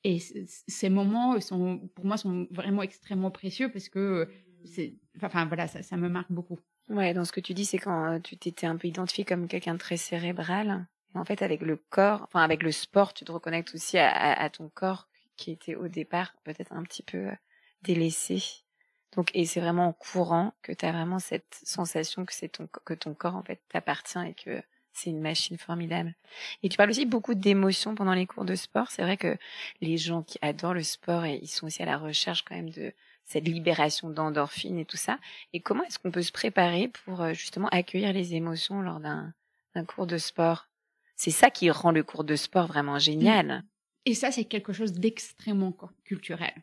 et 0.04 0.19
ces 0.19 0.88
moments 0.88 1.38
sont 1.40 1.90
pour 1.95 2.04
moi 2.04 2.16
sont 2.16 2.47
vraiment 2.50 2.83
extrêmement 2.83 3.30
précieux 3.30 3.71
parce 3.71 3.88
que 3.88 4.28
c'est 4.64 4.95
enfin 5.23 5.47
voilà 5.47 5.69
ça, 5.69 5.83
ça 5.83 5.97
me 5.97 6.09
marque 6.09 6.33
beaucoup. 6.33 6.59
Ouais, 6.88 7.14
dans 7.14 7.25
ce 7.25 7.30
que 7.30 7.40
tu 7.40 7.54
dis, 7.54 7.64
c'est 7.64 7.78
quand 7.78 8.14
euh, 8.14 8.19
tu 8.19 8.37
t'étais 8.37 8.66
un 8.66 8.76
peu 8.76 8.88
identifié 8.88 9.25
comme 9.25 9.47
quelqu'un 9.47 9.75
de 9.75 9.78
très 9.78 9.97
cérébral 9.97 10.87
en 11.14 11.25
fait, 11.25 11.42
avec 11.42 11.61
le 11.62 11.76
corps, 11.76 12.23
enfin 12.23 12.42
avec 12.42 12.62
le 12.62 12.73
sport, 12.73 13.14
tu 13.14 13.25
te 13.25 13.33
reconnectes 13.33 13.75
aussi 13.75 13.99
à, 13.99 14.49
ton 14.50 14.69
corps 14.69 15.09
qui 15.37 15.50
était 15.50 15.75
au 15.75 15.88
départ 15.88 16.35
peut-être 16.45 16.73
un 16.73 16.83
petit 16.83 17.02
peu 17.02 17.19
euh, 17.19 17.35
délaissé. 17.83 18.42
Donc, 19.16 19.30
et 19.34 19.44
c'est 19.44 19.60
vraiment 19.60 19.88
en 19.88 19.92
courant 19.92 20.54
que 20.62 20.72
tu 20.72 20.86
as 20.86 20.92
vraiment 20.92 21.18
cette 21.18 21.60
sensation 21.64 22.24
que 22.24 22.32
c'est 22.34 22.48
ton 22.48 22.68
que 22.84 22.94
ton 22.94 23.14
corps 23.14 23.36
en 23.36 23.42
fait 23.42 23.60
t'appartient 23.68 24.18
et 24.26 24.34
que 24.34 24.62
C'est 24.92 25.10
une 25.10 25.20
machine 25.20 25.56
formidable. 25.56 26.14
Et 26.62 26.68
tu 26.68 26.76
parles 26.76 26.90
aussi 26.90 27.06
beaucoup 27.06 27.34
d'émotions 27.34 27.94
pendant 27.94 28.12
les 28.14 28.26
cours 28.26 28.44
de 28.44 28.54
sport. 28.56 28.90
C'est 28.90 29.02
vrai 29.02 29.16
que 29.16 29.36
les 29.80 29.96
gens 29.96 30.22
qui 30.22 30.38
adorent 30.42 30.74
le 30.74 30.82
sport 30.82 31.24
et 31.24 31.38
ils 31.42 31.48
sont 31.48 31.66
aussi 31.66 31.82
à 31.82 31.86
la 31.86 31.96
recherche 31.96 32.42
quand 32.44 32.56
même 32.56 32.70
de 32.70 32.92
cette 33.24 33.46
libération 33.46 34.10
d'endorphines 34.10 34.78
et 34.78 34.84
tout 34.84 34.96
ça. 34.96 35.18
Et 35.52 35.60
comment 35.60 35.84
est-ce 35.84 35.98
qu'on 35.98 36.10
peut 36.10 36.22
se 36.22 36.32
préparer 36.32 36.88
pour 36.88 37.20
euh, 37.22 37.32
justement 37.34 37.68
accueillir 37.68 38.12
les 38.12 38.34
émotions 38.34 38.82
lors 38.82 38.98
d'un 39.00 39.32
cours 39.86 40.06
de 40.06 40.18
sport? 40.18 40.68
C'est 41.16 41.30
ça 41.30 41.50
qui 41.50 41.70
rend 41.70 41.92
le 41.92 42.02
cours 42.02 42.24
de 42.24 42.34
sport 42.36 42.66
vraiment 42.66 42.98
génial. 42.98 43.62
Et 44.06 44.14
ça, 44.14 44.32
c'est 44.32 44.44
quelque 44.44 44.72
chose 44.72 44.92
d'extrêmement 44.92 45.74
culturel. 46.04 46.54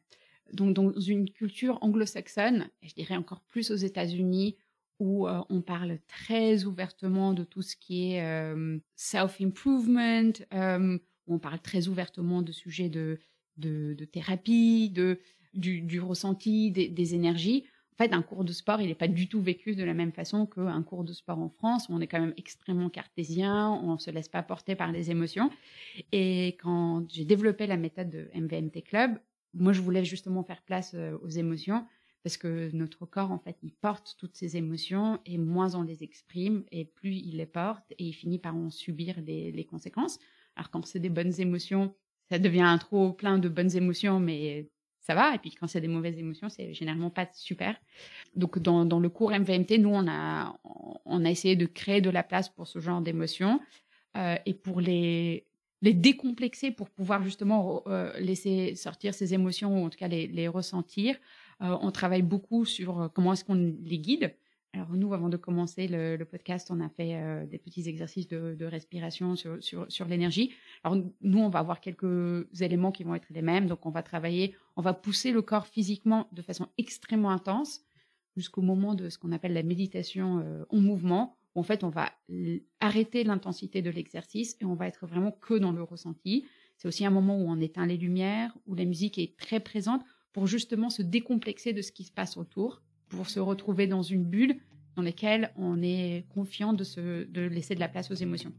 Donc, 0.54 0.74
dans 0.74 0.92
une 1.00 1.30
culture 1.30 1.78
anglo-saxonne, 1.82 2.70
et 2.82 2.88
je 2.88 2.96
dirais 2.96 3.16
encore 3.16 3.42
plus 3.42 3.72
aux 3.72 3.76
États-Unis, 3.76 4.56
où 5.00 5.28
euh, 5.28 5.42
on 5.50 5.62
parle 5.62 6.00
très 6.08 6.66
ouvertement 6.66 7.34
de 7.34 7.44
tout 7.44 7.62
ce 7.62 7.76
qui 7.76 8.14
est 8.14 8.24
euh, 8.24 8.80
self-improvement, 8.96 10.32
euh, 10.54 10.98
où 11.28 11.36
on 11.36 11.40
parle 11.40 11.60
très 11.60 11.88
ouvertement 11.88 12.42
de 12.42 12.52
sujets 12.52 12.90
de, 12.90 13.20
de, 13.58 14.06
thérapie, 14.06 14.90
de, 14.90 15.20
du, 15.54 15.82
du 15.82 16.00
ressenti, 16.00 16.72
des, 16.72 16.88
des, 16.88 17.14
énergies. 17.16 17.66
En 17.94 18.04
fait, 18.04 18.14
un 18.14 18.22
cours 18.22 18.44
de 18.44 18.54
sport, 18.54 18.80
il 18.80 18.88
n'est 18.88 18.96
pas 18.96 19.08
du 19.08 19.28
tout 19.28 19.42
vécu 19.42 19.76
de 19.76 19.84
la 19.84 19.94
même 19.94 20.12
façon 20.12 20.46
qu'un 20.46 20.84
cours 20.84 21.04
de 21.04 21.14
sport 21.14 21.40
en 21.40 21.50
France, 21.50 21.90
où 21.90 21.94
on 21.94 22.00
est 22.00 22.08
quand 22.08 22.20
même 22.20 22.34
extrêmement 22.38 22.90
cartésien, 22.90 23.70
on 23.70 23.94
ne 23.94 23.98
se 23.98 24.12
laisse 24.12 24.30
pas 24.30 24.44
porter 24.44 24.76
par 24.76 24.92
les 24.92 25.10
émotions. 25.10 25.50
Et 26.12 26.58
quand 26.62 27.06
j'ai 27.10 27.26
développé 27.26 27.66
la 27.66 27.78
méthode 27.78 28.10
de 28.10 28.30
MVMT 28.36 28.84
Club, 28.84 29.20
moi, 29.60 29.74
je 29.74 29.82
voulais 29.82 30.06
justement 30.06 30.44
faire 30.44 30.62
place 30.62 30.96
aux 31.22 31.30
émotions 31.30 31.86
parce 32.28 32.38
que 32.38 32.70
notre 32.74 33.06
corps, 33.06 33.32
en 33.32 33.40
fait, 33.40 33.58
il 33.64 33.72
porte 33.72 34.16
toutes 34.20 34.36
ces 34.36 34.58
émotions 34.58 35.20
et 35.26 35.38
moins 35.38 35.76
on 35.76 35.82
les 35.82 36.04
exprime 36.04 36.66
et 36.74 36.84
plus 36.84 37.14
il 37.16 37.38
les 37.38 37.46
porte 37.46 37.86
et 37.92 38.04
il 38.04 38.12
finit 38.12 38.38
par 38.38 38.54
en 38.54 38.70
subir 38.70 39.16
les, 39.22 39.66
conséquences. 39.70 40.20
Alors 40.58 40.70
quand 40.70 40.86
c'est 40.86 41.00
des 41.00 41.10
bonnes 41.10 41.40
émotions, 41.40 41.96
ça 42.30 42.38
devient 42.38 42.64
un 42.64 42.78
trop 42.80 43.14
plein 43.14 43.38
de 43.38 43.48
bonnes 43.48 43.74
émotions, 43.76 44.20
mais 44.20 44.70
ça 45.00 45.16
va. 45.16 45.36
Et 45.36 45.38
puis 45.38 45.52
quand 45.52 45.68
c'est 45.68 45.80
des 45.80 45.88
mauvaises 45.88 46.20
émotions, 46.20 46.50
c'est 46.50 46.74
généralement 46.74 47.10
pas 47.10 47.30
super. 47.32 47.80
Donc 48.36 48.60
dans, 48.60 48.84
dans, 48.84 49.00
le 49.00 49.08
cours 49.08 49.32
MVMT, 49.32 49.78
nous, 49.80 49.94
on 49.94 50.06
a, 50.10 50.60
on 51.06 51.24
a 51.24 51.30
essayé 51.30 51.56
de 51.56 51.66
créer 51.66 52.02
de 52.02 52.10
la 52.10 52.24
place 52.24 52.50
pour 52.50 52.68
ce 52.68 52.80
genre 52.80 53.00
d'émotions 53.00 53.62
euh, 54.18 54.36
et 54.46 54.54
pour 54.54 54.82
les, 54.82 55.46
les 55.82 55.94
décomplexer 55.94 56.72
pour 56.72 56.90
pouvoir 56.90 57.24
justement 57.24 57.84
euh, 57.88 58.12
laisser 58.20 58.76
sortir 58.76 59.14
ces 59.14 59.34
émotions 59.34 59.82
ou 59.82 59.86
en 59.86 59.90
tout 59.90 59.98
cas 59.98 60.08
les, 60.08 60.48
ressentir 60.48 61.16
euh, 61.62 61.76
on 61.82 61.92
travaille 61.92 62.22
beaucoup 62.22 62.66
sur 62.66 63.02
euh, 63.02 63.08
comment 63.10 63.34
est-ce 63.34 63.44
qu'on 63.44 63.56
les 63.56 64.00
guide. 64.00 64.36
Alors 64.74 64.94
nous, 64.94 65.14
avant 65.14 65.30
de 65.30 65.38
commencer 65.38 65.88
le, 65.88 66.24
podcast, 66.24 66.70
on 66.70 66.82
a 66.82 66.90
fait 66.90 67.48
des 67.48 67.58
petits 67.58 67.90
exercices 67.90 68.28
de, 68.28 68.66
respiration 68.66 69.36
sur, 69.36 70.06
l'énergie. 70.08 70.54
Alors 70.84 71.02
nous, 71.22 71.40
on 71.40 71.50
va 71.50 71.60
avoir 71.60 71.80
quelques 71.80 72.46
éléments 72.62 72.92
qui 72.92 73.04
vont 73.04 73.16
être 73.16 73.26
les 73.32 73.42
mêmes. 73.42 73.66
Donc 73.66 73.88
on 73.88 73.90
va 73.90 74.04
travailler, 74.04 74.54
on 74.76 74.84
va 74.84 74.94
pousser 74.94 75.32
le 75.32 75.42
corps 75.42 75.66
physiquement 75.66 76.28
de 76.32 76.44
façon 76.44 76.68
extrêmement 76.78 77.32
intense 77.32 77.82
jusqu'au 78.36 78.62
moment 78.62 78.94
de 78.94 79.10
ce 79.10 79.18
qu'on 79.18 79.32
appelle 79.32 79.54
la 79.54 79.64
méditation 79.64 80.46
en 80.70 80.78
mouvement. 80.78 81.38
En 81.58 81.64
fait, 81.64 81.84
on 81.84 81.90
va 81.90 82.12
arrêter 82.80 83.24
l'intensité 83.24 83.82
de 83.82 83.90
l'exercice 83.90 84.56
et 84.62 84.66
on 84.66 84.76
va 84.76 84.86
être 84.86 85.08
vraiment 85.08 85.32
que 85.32 85.56
dans 85.56 85.72
le 85.72 85.82
ressenti. 85.82 86.46
C'est 86.78 86.88
aussi 86.88 87.04
un 87.04 87.10
moment 87.10 87.36
où 87.36 87.50
on 87.50 87.60
éteint 87.60 87.88
les 87.88 87.98
lumières, 87.98 88.56
où 88.68 88.76
la 88.76 88.86
musique 88.86 89.18
est 89.18 89.36
très 89.40 89.60
présente, 89.60 90.04
pour 90.34 90.46
justement 90.46 90.92
se 90.92 91.02
décomplexer 91.02 91.74
de 91.74 91.82
ce 91.82 91.92
qui 91.92 92.04
se 92.04 92.12
passe 92.12 92.38
autour, 92.38 92.84
pour 93.10 93.28
se 93.28 93.40
retrouver 93.40 93.88
dans 93.88 94.04
une 94.04 94.24
bulle 94.24 94.58
dans 94.96 95.02
laquelle 95.02 95.52
on 95.56 95.82
est 95.82 96.26
confiant 96.30 96.74
de, 96.74 96.84
se, 96.84 97.24
de 97.24 97.42
laisser 97.42 97.74
de 97.74 97.80
la 97.80 97.88
place 97.88 98.12
aux 98.12 98.14
émotions. 98.14 98.54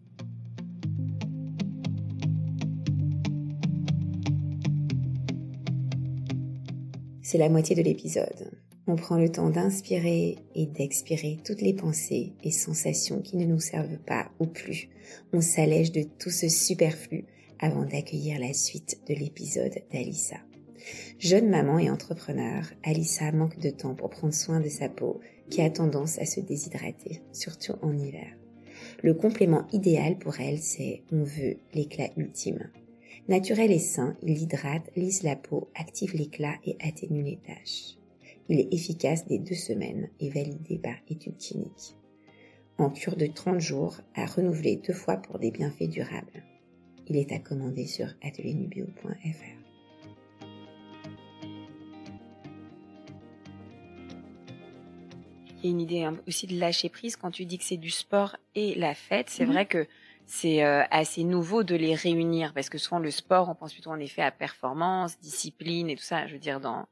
C'est 7.22 7.38
la 7.38 7.48
moitié 7.48 7.76
de 7.76 7.82
l'épisode. 7.82 8.58
On 8.90 8.96
prend 8.96 9.18
le 9.18 9.30
temps 9.30 9.50
d'inspirer 9.50 10.38
et 10.54 10.64
d'expirer 10.64 11.36
toutes 11.44 11.60
les 11.60 11.74
pensées 11.74 12.32
et 12.42 12.50
sensations 12.50 13.20
qui 13.20 13.36
ne 13.36 13.44
nous 13.44 13.60
servent 13.60 13.98
pas 13.98 14.30
ou 14.40 14.46
plus. 14.46 14.88
On 15.34 15.42
s'allège 15.42 15.92
de 15.92 16.04
tout 16.18 16.30
ce 16.30 16.48
superflu 16.48 17.26
avant 17.58 17.84
d'accueillir 17.84 18.40
la 18.40 18.54
suite 18.54 18.98
de 19.06 19.12
l'épisode 19.12 19.74
d'Alissa. 19.92 20.38
Jeune 21.18 21.50
maman 21.50 21.78
et 21.78 21.90
entrepreneur, 21.90 22.64
Alissa 22.82 23.30
manque 23.30 23.58
de 23.58 23.68
temps 23.68 23.94
pour 23.94 24.08
prendre 24.08 24.32
soin 24.32 24.58
de 24.58 24.70
sa 24.70 24.88
peau 24.88 25.20
qui 25.50 25.60
a 25.60 25.68
tendance 25.68 26.18
à 26.18 26.24
se 26.24 26.40
déshydrater, 26.40 27.20
surtout 27.34 27.74
en 27.82 27.94
hiver. 27.94 28.38
Le 29.02 29.12
complément 29.12 29.66
idéal 29.70 30.16
pour 30.16 30.40
elle, 30.40 30.60
c'est 30.60 31.02
on 31.12 31.24
veut 31.24 31.58
l'éclat 31.74 32.08
ultime. 32.16 32.70
Naturel 33.28 33.70
et 33.70 33.78
sain, 33.78 34.16
il 34.22 34.40
hydrate, 34.40 34.90
lisse 34.96 35.24
la 35.24 35.36
peau, 35.36 35.68
active 35.74 36.14
l'éclat 36.16 36.54
et 36.64 36.78
atténue 36.80 37.22
les 37.22 37.38
taches. 37.46 37.97
Il 38.50 38.60
est 38.60 38.72
efficace 38.72 39.26
dès 39.26 39.38
deux 39.38 39.54
semaines 39.54 40.08
et 40.20 40.30
validé 40.30 40.78
par 40.78 40.94
études 41.08 41.36
cliniques. 41.36 41.94
En 42.78 42.88
cure 42.88 43.16
de 43.16 43.26
30 43.26 43.60
jours, 43.60 43.98
à 44.14 44.24
renouveler 44.24 44.76
deux 44.76 44.94
fois 44.94 45.18
pour 45.18 45.38
des 45.38 45.50
bienfaits 45.50 45.88
durables. 45.88 46.44
Il 47.08 47.16
est 47.16 47.32
à 47.32 47.38
commander 47.38 47.86
sur 47.86 48.06
atelierNubio.fr. 48.22 49.58
Il 55.60 55.64
y 55.64 55.66
a 55.66 55.70
une 55.70 55.80
idée 55.80 56.08
aussi 56.26 56.46
de 56.46 56.58
lâcher 56.58 56.88
prise 56.88 57.16
quand 57.16 57.32
tu 57.32 57.44
dis 57.44 57.58
que 57.58 57.64
c'est 57.64 57.76
du 57.76 57.90
sport 57.90 58.36
et 58.54 58.74
la 58.76 58.94
fête. 58.94 59.28
C'est 59.28 59.44
mhm. 59.44 59.52
vrai 59.52 59.66
que 59.66 59.86
c'est 60.24 60.62
euh, 60.62 60.84
assez 60.90 61.24
nouveau 61.24 61.64
de 61.64 61.74
les 61.74 61.94
réunir 61.94 62.54
parce 62.54 62.70
que 62.70 62.78
souvent 62.78 63.00
le 63.00 63.10
sport, 63.10 63.48
on 63.48 63.54
pense 63.54 63.72
plutôt 63.72 63.90
en 63.90 63.98
effet 63.98 64.22
à 64.22 64.30
performance, 64.30 65.18
discipline 65.20 65.90
et 65.90 65.96
tout 65.96 66.02
ça. 66.02 66.26
Je 66.28 66.34
veux 66.34 66.38
dire 66.38 66.60
dans 66.60 66.86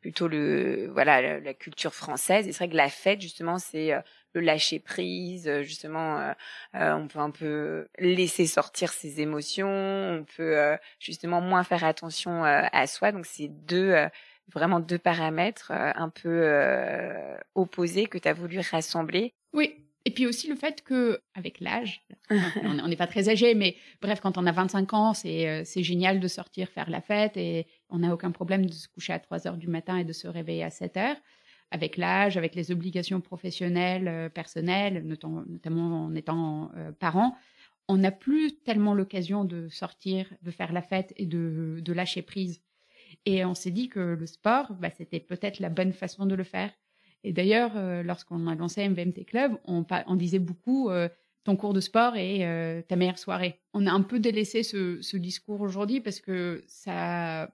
plutôt 0.00 0.28
le 0.28 0.88
voilà 0.92 1.40
la, 1.40 1.54
culture 1.54 1.94
française. 1.94 2.46
Et 2.46 2.52
c'est 2.52 2.64
vrai 2.64 2.68
que 2.70 2.76
la 2.76 2.88
fête 2.88 3.20
justement 3.20 3.58
c'est 3.58 3.92
euh, 3.92 4.00
le 4.34 4.40
lâcher 4.40 4.78
prise. 4.78 5.48
Euh, 5.48 5.62
justement, 5.62 6.34
on 6.74 7.08
peut 7.08 7.18
un 7.18 7.30
peu 7.30 7.88
laisser 7.98 8.46
sortir 8.46 8.92
ses 8.92 9.20
émotions. 9.20 9.68
On 9.68 10.24
peut 10.36 10.76
justement 10.98 11.40
moins 11.40 11.64
faire 11.64 11.84
attention 11.84 12.44
à 12.44 12.86
soi. 12.86 13.12
Donc 13.12 13.26
c'est 13.26 13.48
deux 13.48 14.08
vraiment 14.52 14.80
deux 14.80 14.98
paramètres 14.98 15.72
euh, 15.74 15.92
un 15.94 16.08
peu 16.08 16.40
euh, 16.44 17.36
opposés 17.54 18.06
que 18.06 18.18
tu 18.18 18.28
as 18.28 18.32
voulu 18.32 18.60
rassembler. 18.60 19.34
Oui, 19.52 19.74
et 20.04 20.10
puis 20.10 20.26
aussi 20.26 20.48
le 20.48 20.56
fait 20.56 20.82
que, 20.82 21.20
avec 21.34 21.60
l'âge, 21.60 22.02
on 22.62 22.88
n'est 22.88 22.96
pas 22.96 23.06
très 23.06 23.28
âgé, 23.28 23.54
mais 23.54 23.76
bref, 24.00 24.20
quand 24.20 24.38
on 24.38 24.46
a 24.46 24.52
25 24.52 24.94
ans, 24.94 25.12
euh, 25.24 25.62
c'est 25.64 25.82
génial 25.82 26.20
de 26.20 26.28
sortir 26.28 26.68
faire 26.68 26.90
la 26.90 27.00
fête 27.00 27.36
et 27.36 27.66
on 27.90 27.98
n'a 28.00 28.12
aucun 28.12 28.30
problème 28.30 28.66
de 28.66 28.72
se 28.72 28.88
coucher 28.88 29.12
à 29.12 29.18
3 29.18 29.46
heures 29.46 29.56
du 29.56 29.68
matin 29.68 29.96
et 29.96 30.04
de 30.04 30.12
se 30.12 30.28
réveiller 30.28 30.64
à 30.64 30.70
7 30.70 30.96
heures. 30.96 31.16
Avec 31.70 31.96
l'âge, 31.98 32.36
avec 32.36 32.54
les 32.54 32.70
obligations 32.70 33.20
professionnelles, 33.20 34.30
personnelles, 34.32 35.04
notamment 35.04 36.04
en 36.04 36.14
étant 36.14 36.70
parent, 36.98 37.36
on 37.88 37.96
n'a 37.96 38.10
plus 38.10 38.58
tellement 38.60 38.94
l'occasion 38.94 39.44
de 39.44 39.68
sortir, 39.68 40.32
de 40.42 40.50
faire 40.50 40.72
la 40.72 40.82
fête 40.82 41.12
et 41.16 41.26
de, 41.26 41.80
de 41.82 41.92
lâcher 41.92 42.22
prise. 42.22 42.62
Et 43.24 43.44
on 43.44 43.54
s'est 43.54 43.70
dit 43.70 43.88
que 43.88 44.00
le 44.00 44.26
sport, 44.26 44.74
bah, 44.74 44.90
c'était 44.90 45.20
peut-être 45.20 45.58
la 45.60 45.70
bonne 45.70 45.92
façon 45.92 46.26
de 46.26 46.34
le 46.34 46.44
faire. 46.44 46.70
Et 47.24 47.32
d'ailleurs, 47.32 47.72
euh, 47.76 48.02
lorsqu'on 48.02 48.46
a 48.46 48.54
lancé 48.54 48.88
MVMT 48.88 49.24
Club, 49.26 49.58
on, 49.64 49.84
on 50.06 50.16
disait 50.16 50.38
beaucoup 50.38 50.90
euh, 50.90 51.08
ton 51.44 51.56
cours 51.56 51.72
de 51.72 51.80
sport 51.80 52.16
et 52.16 52.46
euh, 52.46 52.82
ta 52.82 52.96
meilleure 52.96 53.18
soirée. 53.18 53.60
On 53.72 53.86
a 53.86 53.90
un 53.90 54.02
peu 54.02 54.20
délaissé 54.20 54.62
ce, 54.62 55.00
ce 55.00 55.16
discours 55.16 55.60
aujourd'hui 55.62 56.00
parce 56.00 56.20
que 56.20 56.62
ça 56.68 57.50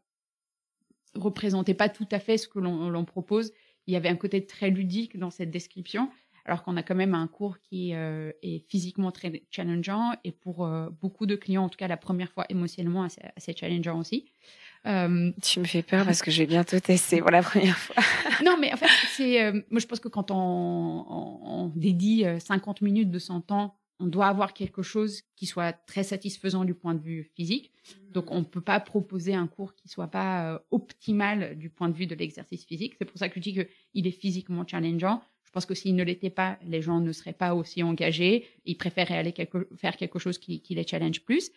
représentait 1.14 1.74
pas 1.74 1.88
tout 1.88 2.09
à 2.11 2.18
fait 2.18 2.38
ce 2.38 2.48
que 2.48 2.59
l'on 2.59 3.05
propose. 3.05 3.53
Il 3.87 3.94
y 3.94 3.96
avait 3.96 4.09
un 4.09 4.16
côté 4.16 4.46
très 4.46 4.70
ludique 4.70 5.18
dans 5.18 5.31
cette 5.31 5.50
description, 5.50 6.11
alors 6.44 6.62
qu'on 6.62 6.77
a 6.77 6.83
quand 6.83 6.94
même 6.94 7.14
un 7.14 7.27
cours 7.27 7.59
qui 7.61 7.92
est 7.92 8.68
physiquement 8.68 9.12
très 9.12 9.42
challengeant 9.50 10.12
et 10.24 10.33
pour 10.33 10.68
beaucoup 11.00 11.27
de 11.27 11.37
clients, 11.37 11.64
en 11.64 11.68
tout 11.68 11.77
cas 11.77 11.88
la 11.88 11.96
première 11.96 12.31
fois 12.31 12.46
émotionnellement 12.48 13.05
assez, 13.05 13.20
assez 13.37 13.55
challengeant 13.55 13.98
aussi. 13.98 14.27
Euh, 14.87 15.33
tu 15.42 15.61
me 15.61 15.64
fais 15.64 15.83
peur 15.83 16.05
parce 16.05 16.20
que 16.20 16.31
je 16.31 16.40
vais 16.40 16.46
bientôt 16.46 16.79
tester 16.79 17.20
pour 17.20 17.31
la 17.31 17.42
première 17.42 17.79
fois. 17.79 17.96
non, 18.44 18.57
mais 18.61 18.72
en 18.72 18.77
fait, 18.77 18.88
c'est 19.09 19.42
euh, 19.42 19.62
moi 19.70 19.81
je 19.81 19.87
pense 19.87 19.98
que 19.98 20.09
quand 20.09 20.31
on, 20.31 20.37
on, 20.37 21.72
dédie 21.74 22.24
50 22.38 22.83
euh, 22.83 22.85
minutes 22.85 23.11
de 23.11 23.18
son 23.18 23.40
temps, 23.40 23.77
on 24.00 24.07
doit 24.07 24.26
avoir 24.26 24.54
quelque 24.54 24.83
chose 24.83 25.22
qui 25.37 25.46
soit 25.46 25.72
très 25.72 26.02
satisfaisant 26.02 26.64
du 26.64 26.74
point 26.74 26.94
de 26.94 27.00
vue 27.00 27.30
physique. 27.35 27.72
Donc 28.11 28.30
on 28.30 28.40
ne 28.40 28.44
peut 28.44 28.61
pas 28.61 28.80
proposer 28.80 29.35
un 29.35 29.46
cours 29.46 29.74
qui 29.74 29.88
soit 29.88 30.09
pas 30.09 30.64
optimal 30.70 31.57
du 31.57 31.70
point 31.70 31.88
de 31.88 31.94
vue 31.94 32.07
de 32.07 32.14
l'exercice 32.14 32.64
physique. 32.64 32.94
C'est 32.98 33.04
pour 33.04 33.18
ça 33.18 33.28
que 33.28 33.37
je 33.37 33.40
dis 33.40 33.52
qu'il 33.52 34.07
est 34.07 34.11
physiquement 34.11 34.66
challengeant. 34.66 35.22
Je 35.44 35.50
pense 35.61 35.66
que 35.66 35.74
s'il 35.74 35.94
ne 35.94 36.02
l'était 36.02 36.30
pas, 36.30 36.59
les 36.66 36.83
gens 36.83 36.98
ne 36.98 37.12
seraient 37.12 37.33
pas 37.33 37.54
aussi 37.54 37.85
engagés. 37.85 38.44
Ils 38.64 38.76
préféraient 38.76 39.16
aller 39.16 39.33
faire 39.76 39.96
quelque 39.96 40.18
chose 40.18 40.37
qui, 40.37 40.61
les 40.68 40.85
challenge 40.85 41.20
plus. 41.24 41.52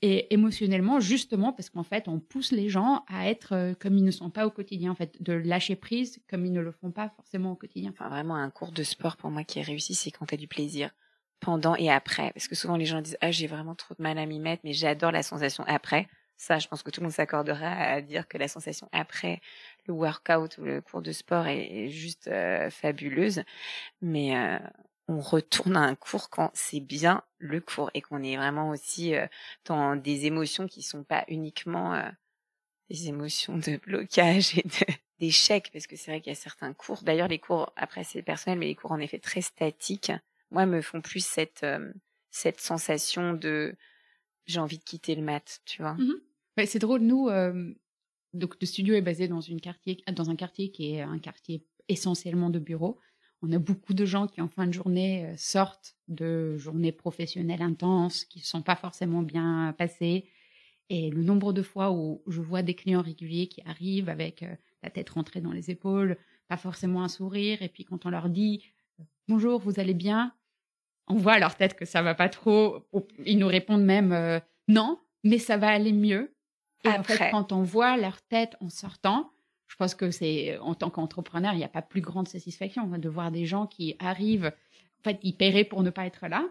Et 0.00 0.32
émotionnellement, 0.32 1.00
justement, 1.00 1.52
parce 1.52 1.68
qu'en 1.68 1.82
fait, 1.82 2.08
on 2.08 2.18
pousse 2.18 2.52
les 2.52 2.70
gens 2.70 3.04
à 3.08 3.28
être 3.28 3.52
euh, 3.52 3.74
comme 3.78 3.98
ils 3.98 4.04
ne 4.04 4.10
sont 4.10 4.30
pas 4.30 4.46
au 4.46 4.50
quotidien, 4.50 4.92
en 4.92 4.94
fait, 4.94 5.22
de 5.22 5.34
lâcher 5.34 5.76
prise 5.76 6.22
comme 6.30 6.46
ils 6.46 6.52
ne 6.52 6.62
le 6.62 6.72
font 6.72 6.92
pas 6.92 7.10
forcément 7.10 7.52
au 7.52 7.54
quotidien. 7.54 7.90
Enfin, 7.90 8.08
vraiment, 8.08 8.36
un 8.36 8.48
cours 8.48 8.72
de 8.72 8.82
sport 8.82 9.18
pour 9.18 9.30
moi 9.30 9.44
qui 9.44 9.58
est 9.58 9.62
réussi, 9.62 9.94
c'est 9.94 10.10
quand 10.10 10.24
tu 10.24 10.34
as 10.34 10.38
du 10.38 10.48
plaisir 10.48 10.90
pendant 11.42 11.74
et 11.76 11.90
après 11.90 12.32
Parce 12.32 12.48
que 12.48 12.54
souvent 12.54 12.76
les 12.76 12.86
gens 12.86 13.02
disent 13.02 13.18
ah 13.20 13.30
j'ai 13.30 13.46
vraiment 13.46 13.74
trop 13.74 13.94
de 13.94 14.02
mal 14.02 14.16
à 14.16 14.24
m'y 14.24 14.38
mettre, 14.38 14.62
mais 14.64 14.72
j'adore 14.72 15.12
la 15.12 15.22
sensation 15.22 15.64
après. 15.66 16.08
Ça, 16.38 16.58
je 16.58 16.66
pense 16.66 16.82
que 16.82 16.90
tout 16.90 17.00
le 17.00 17.04
monde 17.04 17.12
s'accordera 17.12 17.68
à 17.68 18.00
dire 18.00 18.26
que 18.26 18.38
la 18.38 18.48
sensation 18.48 18.88
après 18.92 19.40
le 19.86 19.94
workout 19.94 20.58
ou 20.58 20.64
le 20.64 20.80
cours 20.80 21.02
de 21.02 21.12
sport 21.12 21.46
est, 21.46 21.88
juste 21.90 22.26
euh, 22.28 22.70
fabuleuse. 22.70 23.42
Mais 24.00 24.36
euh, 24.36 24.58
on 25.08 25.20
retourne 25.20 25.76
à 25.76 25.80
un 25.80 25.94
cours 25.94 26.30
quand 26.30 26.50
c'est 26.54 26.80
bien 26.80 27.22
le 27.38 27.60
cours 27.60 27.90
et 27.94 28.00
qu'on 28.00 28.22
est 28.22 28.36
vraiment 28.36 28.70
aussi 28.70 29.14
euh, 29.14 29.26
dans 29.66 29.96
des 29.96 30.26
émotions 30.26 30.66
qui 30.66 30.82
sont 30.82 31.04
pas 31.04 31.24
uniquement 31.28 32.02
des 32.90 33.08
émotions 33.08 33.56
de 33.56 33.76
blocage 33.76 34.58
et 34.58 34.64
d'échec 35.20 35.70
parce 35.72 35.86
que 35.86 35.96
c'est 35.96 36.10
vrai 36.10 36.20
qu'il 36.20 36.32
y 36.32 36.36
a 36.36 36.40
certains 36.40 36.72
cours. 36.72 37.02
D'ailleurs, 37.02 37.28
les 37.28 37.38
cours 37.38 37.72
après 37.76 38.04
c'est 38.04 38.22
personnel, 38.22 38.58
mais 38.58 38.66
les 38.66 38.74
cours 38.74 38.92
en 38.92 38.98
effet 38.98 39.18
très 39.18 39.42
statiques, 39.42 40.12
moi 40.52 40.66
me 40.66 40.80
font 40.80 41.00
plus 41.00 41.24
cette 41.24 41.66
cette 42.30 42.60
sensation 42.60 43.34
de 43.34 43.74
j'ai 44.46 44.60
envie 44.60 44.78
de 44.78 44.84
quitter 44.84 45.14
le 45.14 45.22
mat, 45.22 45.60
tu 45.64 45.82
vois. 45.82 45.94
Mmh 45.94 46.14
c'est 46.66 46.78
drôle, 46.78 47.00
nous, 47.00 47.30
donc 48.34 48.56
le 48.60 48.66
studio 48.66 48.94
est 48.94 49.02
basé 49.02 49.28
dans, 49.28 49.40
une 49.40 49.60
quartier, 49.60 50.02
dans 50.12 50.30
un 50.30 50.36
quartier 50.36 50.70
qui 50.70 50.94
est 50.94 51.00
un 51.00 51.18
quartier 51.18 51.64
essentiellement 51.88 52.50
de 52.50 52.58
bureaux. 52.58 52.98
On 53.42 53.52
a 53.52 53.58
beaucoup 53.58 53.92
de 53.92 54.04
gens 54.04 54.26
qui, 54.26 54.40
en 54.40 54.48
fin 54.48 54.66
de 54.66 54.72
journée, 54.72 55.26
euh, 55.26 55.34
sortent 55.36 55.96
de 56.06 56.56
journées 56.56 56.92
professionnelles 56.92 57.62
intenses, 57.62 58.24
qui 58.24 58.38
ne 58.38 58.44
sont 58.44 58.62
pas 58.62 58.76
forcément 58.76 59.22
bien 59.22 59.74
passées. 59.76 60.28
Et 60.90 61.10
le 61.10 61.24
nombre 61.24 61.52
de 61.52 61.62
fois 61.62 61.90
où 61.90 62.22
je 62.28 62.40
vois 62.40 62.62
des 62.62 62.74
clients 62.74 63.02
réguliers 63.02 63.48
qui 63.48 63.60
arrivent 63.62 64.08
avec 64.08 64.44
euh, 64.44 64.54
la 64.84 64.90
tête 64.90 65.10
rentrée 65.10 65.40
dans 65.40 65.52
les 65.52 65.70
épaules, 65.70 66.16
pas 66.48 66.56
forcément 66.56 67.02
un 67.02 67.08
sourire, 67.08 67.62
et 67.62 67.68
puis 67.68 67.84
quand 67.84 68.06
on 68.06 68.10
leur 68.10 68.28
dit 68.28 68.62
bonjour, 69.28 69.58
vous 69.58 69.80
allez 69.80 69.94
bien, 69.94 70.32
on 71.08 71.14
voit 71.14 71.34
à 71.34 71.38
leur 71.38 71.56
tête 71.56 71.74
que 71.74 71.84
ça 71.84 72.02
va 72.02 72.14
pas 72.14 72.28
trop. 72.28 72.86
Ils 73.24 73.38
nous 73.38 73.48
répondent 73.48 73.84
même 73.84 74.12
euh, 74.12 74.40
non, 74.68 74.98
mais 75.24 75.38
ça 75.38 75.56
va 75.56 75.68
aller 75.68 75.92
mieux. 75.92 76.34
Et 76.84 76.88
en 76.88 77.02
fait, 77.02 77.30
quand 77.30 77.52
on 77.52 77.62
voit 77.62 77.96
leur 77.96 78.20
tête 78.22 78.56
en 78.60 78.68
sortant, 78.68 79.30
je 79.68 79.76
pense 79.76 79.94
que 79.94 80.10
c'est 80.10 80.58
en 80.58 80.74
tant 80.74 80.90
qu'entrepreneur, 80.90 81.54
il 81.54 81.58
n'y 81.58 81.64
a 81.64 81.68
pas 81.68 81.82
plus 81.82 82.00
grande 82.00 82.28
satisfaction 82.28 82.86
de 82.86 83.08
voir 83.08 83.30
des 83.30 83.46
gens 83.46 83.66
qui 83.66 83.96
arrivent, 83.98 84.52
en 85.00 85.02
fait, 85.02 85.18
ils 85.22 85.36
paieraient 85.36 85.64
pour 85.64 85.82
ne 85.82 85.90
pas 85.90 86.06
être 86.06 86.26
là 86.26 86.44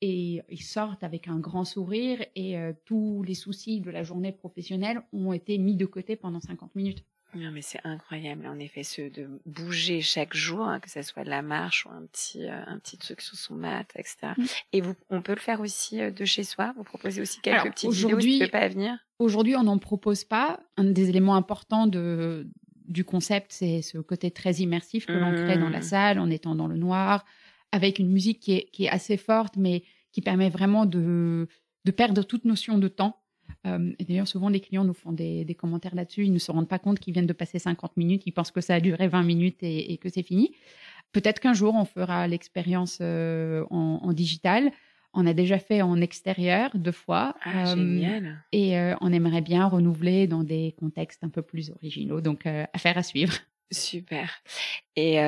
et 0.00 0.42
ils 0.48 0.62
sortent 0.62 1.04
avec 1.04 1.28
un 1.28 1.38
grand 1.38 1.64
sourire 1.64 2.24
et 2.34 2.58
euh, 2.58 2.72
tous 2.84 3.22
les 3.22 3.34
soucis 3.34 3.80
de 3.80 3.90
la 3.90 4.02
journée 4.02 4.32
professionnelle 4.32 5.00
ont 5.12 5.32
été 5.32 5.58
mis 5.58 5.76
de 5.76 5.86
côté 5.86 6.16
pendant 6.16 6.40
50 6.40 6.74
minutes. 6.74 7.04
Non, 7.36 7.50
mais 7.50 7.60
c'est 7.60 7.80
incroyable, 7.84 8.46
en 8.46 8.58
effet, 8.58 8.82
ce 8.82 9.02
de 9.02 9.28
bouger 9.44 10.00
chaque 10.00 10.34
jour, 10.34 10.62
hein, 10.62 10.80
que 10.80 10.90
ce 10.90 11.02
soit 11.02 11.22
de 11.22 11.28
la 11.28 11.42
marche 11.42 11.84
ou 11.84 11.90
un 11.90 12.06
petit, 12.06 12.44
euh, 12.44 12.64
un 12.66 12.78
petit 12.78 12.96
truc 12.96 13.20
sur 13.20 13.36
son 13.36 13.54
mat, 13.54 13.86
etc. 13.94 14.32
Mmh. 14.36 14.44
Et 14.72 14.80
vous, 14.80 14.94
on 15.10 15.20
peut 15.20 15.34
le 15.34 15.40
faire 15.40 15.60
aussi 15.60 16.00
euh, 16.00 16.10
de 16.10 16.24
chez 16.24 16.44
soi? 16.44 16.72
Vous 16.76 16.84
proposez 16.84 17.20
aussi 17.20 17.40
quelques 17.40 17.70
petites 17.72 17.92
vidéos 17.92 18.20
si 18.20 18.38
tu 18.38 18.44
peux 18.44 18.50
pas 18.50 18.68
venir? 18.68 18.96
Aujourd'hui, 19.18 19.54
on 19.54 19.64
n'en 19.64 19.78
propose 19.78 20.24
pas. 20.24 20.60
Un 20.78 20.84
des 20.84 21.10
éléments 21.10 21.36
importants 21.36 21.86
de, 21.86 22.48
du 22.86 23.04
concept, 23.04 23.52
c'est 23.52 23.82
ce 23.82 23.98
côté 23.98 24.30
très 24.30 24.54
immersif 24.54 25.04
que 25.04 25.12
l'on 25.12 25.32
crée 25.32 25.58
dans 25.58 25.70
la 25.70 25.80
mmh. 25.80 25.82
salle, 25.82 26.18
en 26.18 26.30
étant 26.30 26.54
dans 26.54 26.68
le 26.68 26.76
noir, 26.76 27.26
avec 27.70 27.98
une 27.98 28.10
musique 28.10 28.40
qui 28.40 28.52
est, 28.52 28.70
qui 28.72 28.84
est 28.84 28.90
assez 28.90 29.18
forte, 29.18 29.56
mais 29.56 29.84
qui 30.12 30.22
permet 30.22 30.48
vraiment 30.48 30.86
de, 30.86 31.48
de 31.84 31.90
perdre 31.90 32.22
toute 32.22 32.46
notion 32.46 32.78
de 32.78 32.88
temps 32.88 33.20
euh, 33.66 33.92
et 33.98 34.04
d'ailleurs, 34.04 34.28
souvent, 34.28 34.48
les 34.48 34.60
clients 34.60 34.84
nous 34.84 34.94
font 34.94 35.12
des, 35.12 35.56
commentaires 35.58 35.94
là-dessus. 35.94 36.24
Ils 36.24 36.32
ne 36.32 36.38
se 36.38 36.50
rendent 36.50 36.68
pas 36.68 36.78
compte 36.78 36.98
qu'ils 36.98 37.12
viennent 37.12 37.26
de 37.26 37.32
passer 37.32 37.58
50 37.58 37.96
minutes. 37.96 38.22
Ils 38.26 38.32
pensent 38.32 38.50
que 38.50 38.60
ça 38.60 38.74
a 38.74 38.80
duré 38.80 39.08
20 39.08 39.22
minutes 39.22 39.58
et, 39.62 39.96
que 39.98 40.08
c'est 40.08 40.22
fini. 40.22 40.52
Peut-être 41.12 41.40
qu'un 41.40 41.54
jour, 41.54 41.74
on 41.74 41.84
fera 41.84 42.26
l'expérience 42.28 42.98
euh, 43.00 43.64
en, 43.70 44.12
digital. 44.12 44.70
On 45.14 45.26
a 45.26 45.32
déjà 45.32 45.58
fait 45.58 45.80
en 45.80 46.00
extérieur 46.00 46.70
deux 46.74 46.92
fois. 46.92 47.34
Ah, 47.42 47.72
euh, 47.72 47.76
génial. 47.76 48.44
Et 48.52 48.76
on 49.00 49.12
aimerait 49.12 49.40
bien 49.40 49.66
renouveler 49.66 50.26
dans 50.26 50.44
des 50.44 50.74
contextes 50.78 51.24
un 51.24 51.30
peu 51.30 51.42
plus 51.42 51.70
originaux. 51.70 52.20
Donc, 52.20 52.46
affaire 52.72 52.98
à 52.98 53.02
suivre. 53.02 53.34
Super. 53.72 54.30
Et 54.94 55.18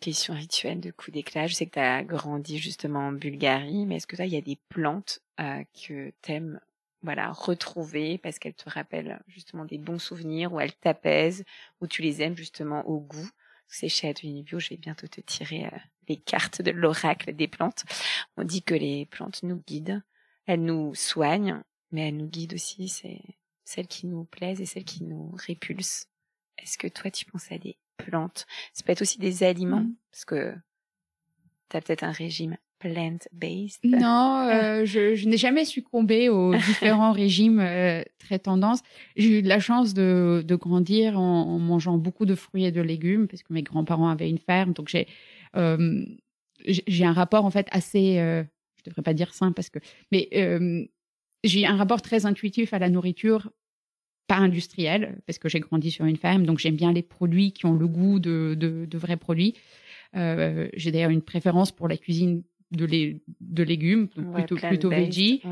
question 0.00 0.34
rituelle 0.34 0.80
de 0.80 0.90
coup 0.90 1.10
d'éclat. 1.10 1.46
Je 1.46 1.54
sais 1.54 1.66
que 1.66 1.72
tu 1.72 1.78
as 1.78 2.04
grandi 2.04 2.58
justement 2.58 3.08
en 3.08 3.12
Bulgarie, 3.12 3.86
mais 3.86 3.96
est-ce 3.96 4.06
que 4.06 4.16
là, 4.16 4.26
il 4.26 4.32
y 4.32 4.36
a 4.36 4.42
des 4.42 4.58
plantes 4.68 5.20
que 5.38 6.12
tu 6.22 6.32
aimes 6.32 6.60
voilà, 7.02 7.32
retrouver 7.32 8.18
parce 8.18 8.38
qu'elle 8.38 8.54
te 8.54 8.68
rappelle 8.68 9.22
justement 9.26 9.64
des 9.64 9.78
bons 9.78 9.98
souvenirs, 9.98 10.52
ou 10.52 10.60
elle 10.60 10.74
t'apaise, 10.74 11.44
ou 11.80 11.86
tu 11.86 12.02
les 12.02 12.22
aimes 12.22 12.36
justement 12.36 12.86
au 12.86 13.00
goût. 13.00 13.30
C'est 13.68 13.88
chez 13.88 14.08
Atelier 14.08 14.42
Bio, 14.42 14.58
je 14.58 14.70
vais 14.70 14.76
bientôt 14.76 15.06
te 15.06 15.20
tirer 15.20 15.66
euh, 15.66 15.78
les 16.08 16.16
cartes 16.16 16.60
de 16.60 16.72
l'oracle 16.72 17.34
des 17.34 17.48
plantes. 17.48 17.84
On 18.36 18.44
dit 18.44 18.62
que 18.62 18.74
les 18.74 19.06
plantes 19.06 19.42
nous 19.42 19.62
guident, 19.66 20.02
elles 20.46 20.62
nous 20.62 20.94
soignent, 20.94 21.62
mais 21.92 22.08
elles 22.08 22.16
nous 22.16 22.26
guident 22.26 22.54
aussi. 22.54 22.88
C'est 22.88 23.20
celles 23.64 23.86
qui 23.86 24.06
nous 24.06 24.24
plaisent 24.24 24.60
et 24.60 24.66
celles 24.66 24.84
qui 24.84 25.04
nous 25.04 25.30
répulsent. 25.34 26.08
Est-ce 26.58 26.76
que 26.76 26.88
toi, 26.88 27.10
tu 27.10 27.24
penses 27.24 27.50
à 27.52 27.58
des 27.58 27.76
plantes? 27.96 28.46
Ça 28.72 28.82
peut 28.82 28.92
être 28.92 29.02
aussi 29.02 29.18
des 29.18 29.44
aliments, 29.44 29.80
mmh. 29.80 29.94
parce 30.10 30.24
que 30.24 30.54
tu 31.70 31.76
as 31.76 31.80
peut-être 31.80 32.02
un 32.02 32.12
régime 32.12 32.56
plant-based? 32.80 33.84
Non, 33.84 34.48
euh, 34.48 34.84
je, 34.84 35.14
je 35.14 35.28
n'ai 35.28 35.36
jamais 35.36 35.64
succombé 35.64 36.28
aux 36.28 36.54
différents 36.66 37.12
régimes 37.12 37.60
euh, 37.60 38.02
très 38.18 38.38
tendances. 38.38 38.80
J'ai 39.16 39.38
eu 39.38 39.42
de 39.42 39.48
la 39.48 39.60
chance 39.60 39.94
de, 39.94 40.42
de 40.44 40.54
grandir 40.56 41.18
en, 41.20 41.42
en, 41.42 41.58
mangeant 41.58 41.96
beaucoup 41.98 42.26
de 42.26 42.34
fruits 42.34 42.64
et 42.64 42.72
de 42.72 42.80
légumes, 42.80 43.28
parce 43.28 43.42
que 43.42 43.52
mes 43.52 43.62
grands-parents 43.62 44.08
avaient 44.08 44.28
une 44.28 44.38
ferme, 44.38 44.72
donc 44.72 44.88
j'ai 44.88 45.06
euh, 45.56 46.04
j'ai 46.64 47.04
un 47.04 47.12
rapport 47.12 47.44
en 47.44 47.50
fait 47.50 47.68
assez, 47.70 48.18
euh, 48.18 48.42
je 48.76 48.90
devrais 48.90 49.02
pas 49.02 49.14
dire 49.14 49.34
sain 49.34 49.52
parce 49.52 49.70
que, 49.70 49.78
mais 50.12 50.28
euh, 50.34 50.84
j'ai 51.44 51.66
un 51.66 51.76
rapport 51.76 52.02
très 52.02 52.26
intuitif 52.26 52.74
à 52.74 52.78
la 52.78 52.90
nourriture, 52.90 53.50
pas 54.26 54.36
industrielle, 54.36 55.18
parce 55.26 55.38
que 55.38 55.48
j'ai 55.48 55.60
grandi 55.60 55.90
sur 55.90 56.04
une 56.04 56.16
ferme, 56.16 56.44
donc 56.44 56.58
j'aime 56.58 56.76
bien 56.76 56.92
les 56.92 57.02
produits 57.02 57.52
qui 57.52 57.66
ont 57.66 57.74
le 57.74 57.88
goût 57.88 58.20
de, 58.20 58.54
de, 58.58 58.86
de 58.86 58.98
vrais 58.98 59.16
produits. 59.16 59.54
Euh, 60.16 60.68
j'ai 60.74 60.90
d'ailleurs 60.90 61.10
une 61.10 61.22
préférence 61.22 61.72
pour 61.72 61.88
la 61.88 61.96
cuisine 61.96 62.42
de, 62.70 63.20
de 63.40 63.62
légumes, 63.62 64.08
plutôt, 64.08 64.56
plutôt 64.56 64.90
veggie. 64.90 65.42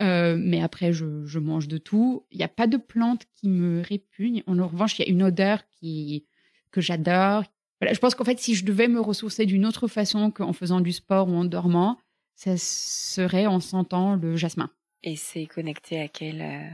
Euh, 0.00 0.36
mais 0.38 0.60
après, 0.60 0.92
je, 0.92 1.24
je, 1.24 1.38
mange 1.38 1.68
de 1.68 1.78
tout. 1.78 2.24
Il 2.30 2.38
n'y 2.38 2.44
a 2.44 2.48
pas 2.48 2.66
de 2.66 2.76
plante 2.76 3.24
qui 3.34 3.48
me 3.48 3.80
répugne. 3.80 4.42
En 4.46 4.54
revanche, 4.66 4.98
il 4.98 5.02
y 5.02 5.08
a 5.08 5.10
une 5.10 5.22
odeur 5.22 5.62
qui, 5.70 6.26
que 6.70 6.80
j'adore. 6.80 7.44
Voilà, 7.80 7.94
je 7.94 7.98
pense 7.98 8.14
qu'en 8.14 8.24
fait, 8.24 8.38
si 8.38 8.54
je 8.54 8.64
devais 8.64 8.88
me 8.88 9.00
ressourcer 9.00 9.46
d'une 9.46 9.64
autre 9.64 9.88
façon 9.88 10.30
qu'en 10.30 10.52
faisant 10.52 10.80
du 10.80 10.92
sport 10.92 11.28
ou 11.28 11.34
en 11.34 11.44
dormant, 11.44 11.98
ça 12.34 12.56
serait 12.56 13.46
en 13.46 13.60
sentant 13.60 14.16
le 14.16 14.36
jasmin. 14.36 14.70
Et 15.02 15.16
c'est 15.16 15.46
connecté 15.46 16.00
à 16.00 16.08
quelle 16.08 16.42
euh, 16.42 16.68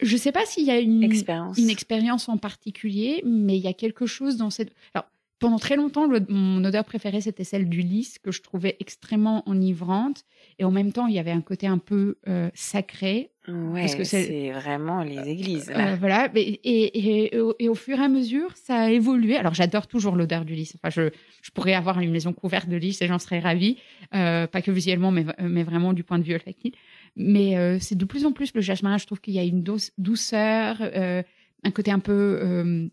Je 0.00 0.12
ne 0.12 0.18
sais 0.18 0.32
pas 0.32 0.44
s'il 0.44 0.64
y 0.64 0.70
a 0.70 0.78
une 0.78 1.02
expérience. 1.02 1.58
une 1.58 1.70
expérience 1.70 2.28
en 2.28 2.38
particulier, 2.38 3.22
mais 3.24 3.56
il 3.56 3.62
y 3.62 3.68
a 3.68 3.74
quelque 3.74 4.06
chose 4.06 4.36
dans 4.36 4.50
cette. 4.50 4.72
Alors, 4.94 5.08
pendant 5.38 5.58
très 5.58 5.76
longtemps, 5.76 6.08
mon 6.28 6.64
odeur 6.64 6.84
préférée, 6.84 7.20
c'était 7.20 7.44
celle 7.44 7.68
du 7.68 7.82
lys, 7.82 8.18
que 8.18 8.32
je 8.32 8.40
trouvais 8.40 8.76
extrêmement 8.80 9.46
enivrante. 9.46 10.24
Et 10.58 10.64
en 10.64 10.70
même 10.70 10.92
temps, 10.92 11.06
il 11.06 11.14
y 11.14 11.18
avait 11.18 11.30
un 11.30 11.42
côté 11.42 11.66
un 11.66 11.76
peu 11.76 12.16
euh, 12.26 12.48
sacré. 12.54 13.30
Ouais, 13.46 13.82
parce 13.82 13.94
que 13.94 14.04
c'est 14.04 14.50
vraiment 14.50 15.02
les 15.02 15.28
églises. 15.28 15.68
Là. 15.68 15.92
Euh, 15.92 15.96
voilà. 15.96 16.30
Et, 16.34 16.60
et, 16.64 17.36
et, 17.60 17.68
au 17.68 17.74
fur 17.74 17.98
et 17.98 18.02
à 18.02 18.08
mesure, 18.08 18.50
ça 18.56 18.84
a 18.84 18.90
évolué. 18.90 19.36
Alors, 19.36 19.52
j'adore 19.52 19.86
toujours 19.86 20.16
l'odeur 20.16 20.44
du 20.46 20.54
lys. 20.54 20.74
Enfin, 20.76 20.90
je, 20.90 21.10
je, 21.42 21.50
pourrais 21.50 21.74
avoir 21.74 22.00
une 22.00 22.10
maison 22.10 22.32
couverte 22.32 22.68
de 22.68 22.76
lys 22.76 23.02
et 23.02 23.06
j'en 23.06 23.18
serais 23.18 23.38
ravie. 23.38 23.76
Euh, 24.14 24.46
pas 24.46 24.62
que 24.62 24.70
visuellement, 24.70 25.12
mais, 25.12 25.26
mais, 25.38 25.64
vraiment 25.64 25.92
du 25.92 26.02
point 26.02 26.18
de 26.18 26.24
vue 26.24 26.34
olfactif. 26.34 26.72
Mais 27.14 27.56
euh, 27.56 27.78
c'est 27.78 27.96
de 27.96 28.04
plus 28.04 28.24
en 28.24 28.32
plus 28.32 28.54
le 28.54 28.62
jasmin. 28.62 28.96
Je 28.96 29.06
trouve 29.06 29.20
qu'il 29.20 29.34
y 29.34 29.38
a 29.38 29.44
une 29.44 29.62
douceur, 29.98 30.78
euh, 30.80 31.22
un 31.62 31.70
côté 31.70 31.90
un 31.90 31.98
peu 31.98 32.88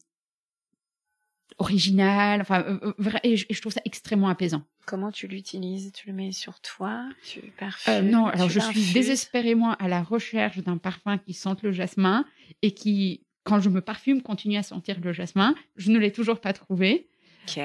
original. 1.58 2.42
Enfin, 2.42 2.64
euh, 2.68 2.94
euh, 3.00 3.12
et, 3.24 3.38
je, 3.38 3.62
trouve 3.62 3.74
ça 3.74 3.82
extrêmement 3.86 4.30
apaisant. 4.30 4.64
Comment 4.86 5.12
tu 5.12 5.28
l'utilises? 5.28 5.92
Tu 5.94 6.08
le 6.08 6.14
mets 6.14 6.32
sur 6.32 6.60
toi? 6.60 7.08
Tu 7.24 7.42
parfumes? 7.58 7.94
euh, 7.94 8.02
Non, 8.02 8.26
alors 8.28 8.50
je 8.50 8.60
suis 8.60 8.94
désespérément 8.94 9.74
à 9.76 9.88
la 9.88 10.04
recherche 10.04 10.60
d'un 10.60 10.78
parfum 10.78 11.18
qui 11.18 11.34
sente 11.34 11.64
le 11.64 11.72
jasmin 11.72 12.26
et 12.62 12.72
qui, 12.72 13.26
quand 13.44 13.60
je 13.60 13.70
me 13.70 13.82
parfume, 13.82 14.22
continue 14.22 14.58
à 14.58 14.64
sentir 14.64 15.00
le 15.02 15.14
jasmin. 15.14 15.56
Je 15.76 15.92
ne 15.92 16.00
l'ai 16.00 16.12
toujours 16.12 16.40
pas 16.40 16.54
trouvé. 16.54 17.08
Ok. 17.46 17.62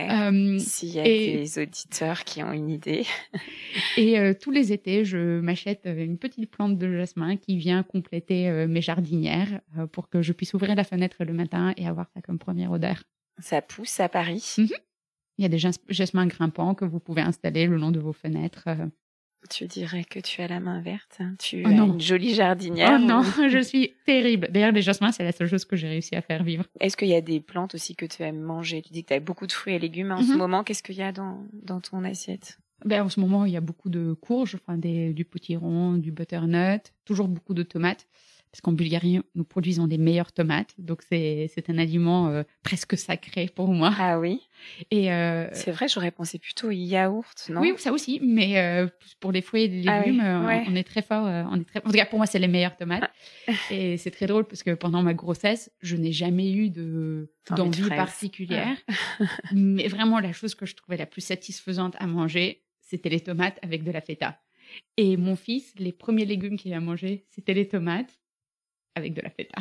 S'il 0.59 0.89
y 0.89 0.99
a 0.99 1.05
des 1.05 1.59
auditeurs 1.61 2.25
qui 2.25 2.43
ont 2.43 2.53
une 2.53 2.69
idée. 2.69 3.07
et 3.97 4.35
tous 4.41 4.51
les 4.51 4.73
étés, 4.73 5.05
je 5.05 5.39
m'achète 5.39 5.83
une 5.85 6.19
petite 6.19 6.51
plante 6.51 6.79
de 6.79 6.99
jasmin 6.99 7.37
qui 7.37 7.57
vient 7.57 7.85
compléter 7.85 8.51
mes 8.67 8.83
jardinières 8.83 9.61
pour 9.93 10.09
que 10.09 10.21
je 10.21 10.33
puisse 10.33 10.53
ouvrir 10.53 10.75
la 10.75 10.83
fenêtre 10.83 11.23
le 11.23 11.33
matin 11.33 11.75
et 11.77 11.87
avoir 11.87 12.09
ça 12.13 12.21
comme 12.21 12.41
première 12.41 12.73
odeur. 12.73 13.05
Ça 13.41 13.63
pousse 13.63 14.01
à 14.01 14.09
Paris. 14.09 14.55
Mhm. 14.59 14.69
Il 15.39 15.43
y 15.43 15.45
a 15.45 15.49
des 15.49 15.59
jasmins 15.89 16.27
grimpants 16.27 16.75
que 16.75 16.85
vous 16.85 16.99
pouvez 16.99 17.23
installer 17.23 17.67
le 17.67 17.77
long 17.77 17.93
de 17.93 18.01
vos 18.01 18.13
fenêtres. 18.13 18.65
Euh. 18.67 18.87
Tu 19.51 19.67
dirais 19.67 20.03
que 20.03 20.19
tu 20.19 20.43
as 20.43 20.49
la 20.49 20.59
main 20.59 20.81
verte. 20.81 21.19
Hein. 21.21 21.37
Tu 21.39 21.63
oh 21.65 21.69
as 21.69 21.71
une 21.71 22.01
jolie 22.01 22.35
jardinière. 22.35 22.99
Oh 23.01 23.05
non, 23.05 23.23
je 23.49 23.63
suis 23.63 23.95
terrible. 24.05 24.49
D'ailleurs, 24.51 24.73
les 24.73 24.83
jasmins, 24.83 25.13
c'est 25.13 25.23
la 25.23 25.31
seule 25.31 25.47
chose 25.47 25.65
que 25.65 25.77
j'ai 25.77 25.89
réussi 25.89 26.17
à 26.17 26.23
faire 26.23 26.43
vivre. 26.43 26.65
Est-ce 26.81 26.97
qu'il 26.97 27.07
y 27.07 27.15
a 27.15 27.21
des 27.21 27.39
plantes 27.39 27.77
aussi 27.77 27.95
que 27.95 28.05
tu 28.05 28.25
aimes 28.25 28.41
manger? 28.41 28.83
Tu 28.83 28.93
dis 28.93 29.05
que 29.05 29.09
tu 29.09 29.15
as 29.15 29.21
beaucoup 29.21 29.47
de 29.47 29.53
fruits 29.53 29.75
et 29.75 29.79
légumes 29.79 30.11
en 30.11 30.23
ce 30.23 30.33
mhm. 30.33 30.39
moment. 30.39 30.65
Qu'est-ce 30.65 30.83
qu'il 30.83 30.97
y 30.97 31.03
a 31.03 31.13
dans, 31.13 31.47
dans 31.53 31.81
ton 31.81 32.03
assiette? 32.03 32.59
Ben, 32.85 33.05
En 33.05 33.09
ce 33.09 33.21
moment, 33.21 33.45
il 33.45 33.53
y 33.53 33.57
a 33.57 33.61
beaucoup 33.61 33.91
de 33.91 34.15
courges, 34.15 34.57
enfin, 34.57 34.77
des, 34.77 35.13
du 35.13 35.25
potiron, 35.25 35.95
du 35.95 36.11
butternut, 36.11 36.93
toujours 37.05 37.29
beaucoup 37.29 37.55
de 37.55 37.63
tomates 37.63 38.09
parce 38.51 38.61
qu'en 38.61 38.73
Bulgarie, 38.73 39.21
nous 39.35 39.45
produisons 39.45 39.87
des 39.87 39.99
meilleures 39.99 40.33
tomates. 40.33 40.75
Donc, 40.79 41.03
c'est 41.09 41.51
un 41.69 41.79
aliment 41.79 42.29
euh, 42.29 42.43
presque 42.63 42.97
sacré 42.97 43.51
pour 43.55 43.69
moi. 43.69 43.95
Ah 43.99 44.19
oui 44.19 44.41
Et 44.91 45.13
euh, 45.13 45.49
C'est 45.53 45.71
vrai, 45.71 45.89
j'aurais 45.89 46.11
pensé 46.11 46.39
plutôt 46.39 46.71
yaourt, 46.71 47.49
non? 47.51 47.61
Oui, 47.61 47.75
ça 47.77 47.93
aussi. 47.93 48.21
Mais 48.23 48.59
euh, 48.59 48.89
pour 49.21 49.33
les 49.33 49.43
fruits 49.43 49.65
et 49.65 49.69
les 49.69 49.89
ah 49.89 50.01
légumes, 50.01 50.23
on 50.23 50.75
est 50.75 50.85
très 50.85 51.03
fort. 51.03 51.25
on 51.25 51.61
est 51.61 51.65
très... 51.65 51.81
En 51.81 51.91
tout 51.91 51.97
cas, 51.97 52.07
pour 52.07 52.19
moi, 52.19 52.27
c'est 52.27 52.39
les 52.39 52.49
meilleures 52.49 52.77
tomates. 52.77 53.11
Ah. 53.47 53.53
et 53.71 53.97
c'est 53.97 54.11
très 54.11 54.27
drôle 54.27 54.45
parce 54.45 54.63
que 54.63 54.71
pendant 54.71 55.03
ma 55.03 55.15
grossesse, 55.15 55.71
je 55.81 55.97
n'ai 55.97 56.13
jamais 56.13 56.53
eu 56.53 56.71
de 56.71 57.33
d'envie 57.51 57.89
particulière. 57.89 58.77
mais 59.53 59.89
vraiment, 59.89 60.21
la 60.21 60.33
chose 60.33 60.55
que 60.55 60.67
je 60.67 60.75
trouvais 60.75 60.97
la 60.97 61.07
plus 61.07 61.23
satisfaisante 61.23 61.97
à 61.99 62.07
manger, 62.07 62.63
c'était 62.81 63.09
les 63.09 63.21
tomates 63.21 63.59
avec 63.63 63.85
de 63.85 63.91
la 63.91 64.01
feta. 64.01 64.41
Et 64.97 65.17
mon 65.17 65.37
fils, 65.37 65.73
les 65.79 65.93
premiers 65.93 66.25
légumes 66.25 66.57
qu'il 66.57 66.73
a 66.75 66.81
mangés, 66.81 67.25
c'était 67.31 67.55
les 67.55 67.69
tomates 67.69 68.21
avec 68.99 69.15
de 69.15 69.23
la 69.23 69.31
feta. 69.31 69.61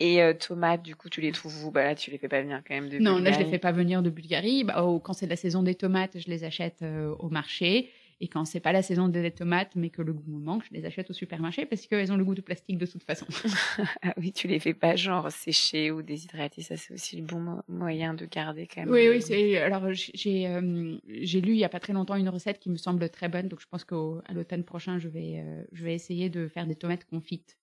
Et 0.00 0.22
euh, 0.22 0.34
tomates, 0.34 0.82
du 0.82 0.94
coup, 0.94 1.08
tu 1.08 1.20
les 1.20 1.32
trouves 1.32 1.64
où? 1.64 1.70
Bah 1.70 1.84
Là, 1.84 1.94
tu 1.94 2.10
les 2.10 2.18
fais 2.18 2.28
pas 2.28 2.42
venir 2.42 2.62
quand 2.66 2.74
même 2.74 2.88
de 2.88 2.98
Non, 2.98 3.18
là, 3.18 3.32
je 3.32 3.38
les 3.38 3.46
fais 3.46 3.58
pas 3.58 3.72
venir 3.72 4.02
de 4.02 4.10
Bulgarie. 4.10 4.64
Bah, 4.64 4.84
oh, 4.84 5.00
quand 5.00 5.14
c'est 5.14 5.26
la 5.26 5.36
saison 5.36 5.62
des 5.62 5.74
tomates, 5.74 6.18
je 6.18 6.28
les 6.28 6.44
achète 6.44 6.82
euh, 6.82 7.14
au 7.18 7.30
marché. 7.30 7.90
Et 8.20 8.28
quand 8.28 8.44
c'est 8.44 8.60
pas 8.60 8.72
la 8.72 8.82
saison 8.82 9.08
des 9.08 9.30
tomates, 9.30 9.72
mais 9.76 9.90
que 9.90 10.00
le 10.00 10.12
goût 10.12 10.30
me 10.30 10.38
manque, 10.38 10.64
je 10.70 10.74
les 10.74 10.86
achète 10.86 11.10
au 11.10 11.12
supermarché 11.12 11.66
parce 11.66 11.86
qu'elles 11.86 12.12
ont 12.12 12.16
le 12.16 12.24
goût 12.24 12.34
de 12.34 12.40
plastique 12.40 12.78
de 12.78 12.86
toute 12.86 13.02
façon. 13.02 13.26
ah 14.02 14.14
oui, 14.16 14.32
tu 14.32 14.46
les 14.46 14.60
fais 14.60 14.72
pas 14.72 14.94
genre 14.96 15.30
sécher 15.32 15.90
ou 15.90 16.00
déshydrater, 16.00 16.62
ça 16.62 16.76
c'est 16.76 16.94
aussi 16.94 17.16
le 17.16 17.24
bon 17.24 17.60
moyen 17.68 18.14
de 18.14 18.24
garder 18.24 18.68
quand 18.72 18.82
même. 18.82 18.90
Oui, 18.90 19.08
oui, 19.08 19.20
c'est 19.20 19.58
alors 19.58 19.92
j'ai 19.92 20.46
euh, 20.46 20.96
j'ai 21.06 21.40
lu 21.40 21.52
il 21.52 21.58
y 21.58 21.64
a 21.64 21.68
pas 21.68 21.80
très 21.80 21.92
longtemps 21.92 22.14
une 22.14 22.28
recette 22.28 22.60
qui 22.60 22.70
me 22.70 22.76
semble 22.76 23.08
très 23.10 23.28
bonne, 23.28 23.48
donc 23.48 23.60
je 23.60 23.66
pense 23.66 23.84
qu'à 23.84 23.96
l'automne 24.32 24.64
prochain 24.64 24.98
je 24.98 25.08
vais 25.08 25.44
je 25.72 25.84
vais 25.84 25.94
essayer 25.94 26.30
de 26.30 26.46
faire 26.46 26.66
des 26.66 26.76
tomates 26.76 27.04
confites 27.04 27.58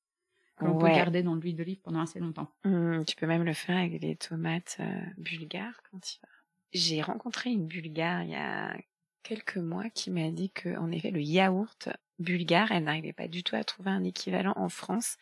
qu'on 0.66 0.78
peut 0.78 0.88
garder 0.88 1.24
dans 1.24 1.36
l'huile 1.36 1.56
d'olive 1.56 1.82
pendant 1.82 2.02
assez 2.02 2.20
longtemps. 2.20 2.52
Mmh, 2.64 3.04
tu 3.06 3.16
peux 3.16 3.28
même 3.28 3.44
le 3.44 3.54
faire 3.54 3.78
avec 3.78 4.00
des 4.00 4.16
tomates 4.16 4.78
euh, 4.80 5.02
bulgares 5.18 5.82
quand 5.90 6.00
tu 6.00 6.18
vas. 6.22 6.30
J'ai 6.74 7.02
rencontré 7.02 7.52
une 7.52 7.68
bulgare 7.68 8.24
il 8.24 8.30
y 8.30 8.36
a 8.36 8.76
quelques 9.24 9.58
mois 9.58 9.90
qui 9.90 10.10
m'a 10.10 10.30
dit 10.32 10.50
que, 10.52 10.78
en 10.78 10.92
effet, 10.92 11.12
le 11.12 11.22
yaourt 11.22 11.90
bulgare, 12.20 12.72
elle 12.72 12.86
n'arrivait 12.86 13.14
pas 13.14 13.28
du 13.28 13.44
tout 13.44 13.56
à 13.56 13.64
trouver 13.64 13.92
un 13.92 14.04
équivalent 14.04 14.54
en 14.56 14.70
France 14.70 15.18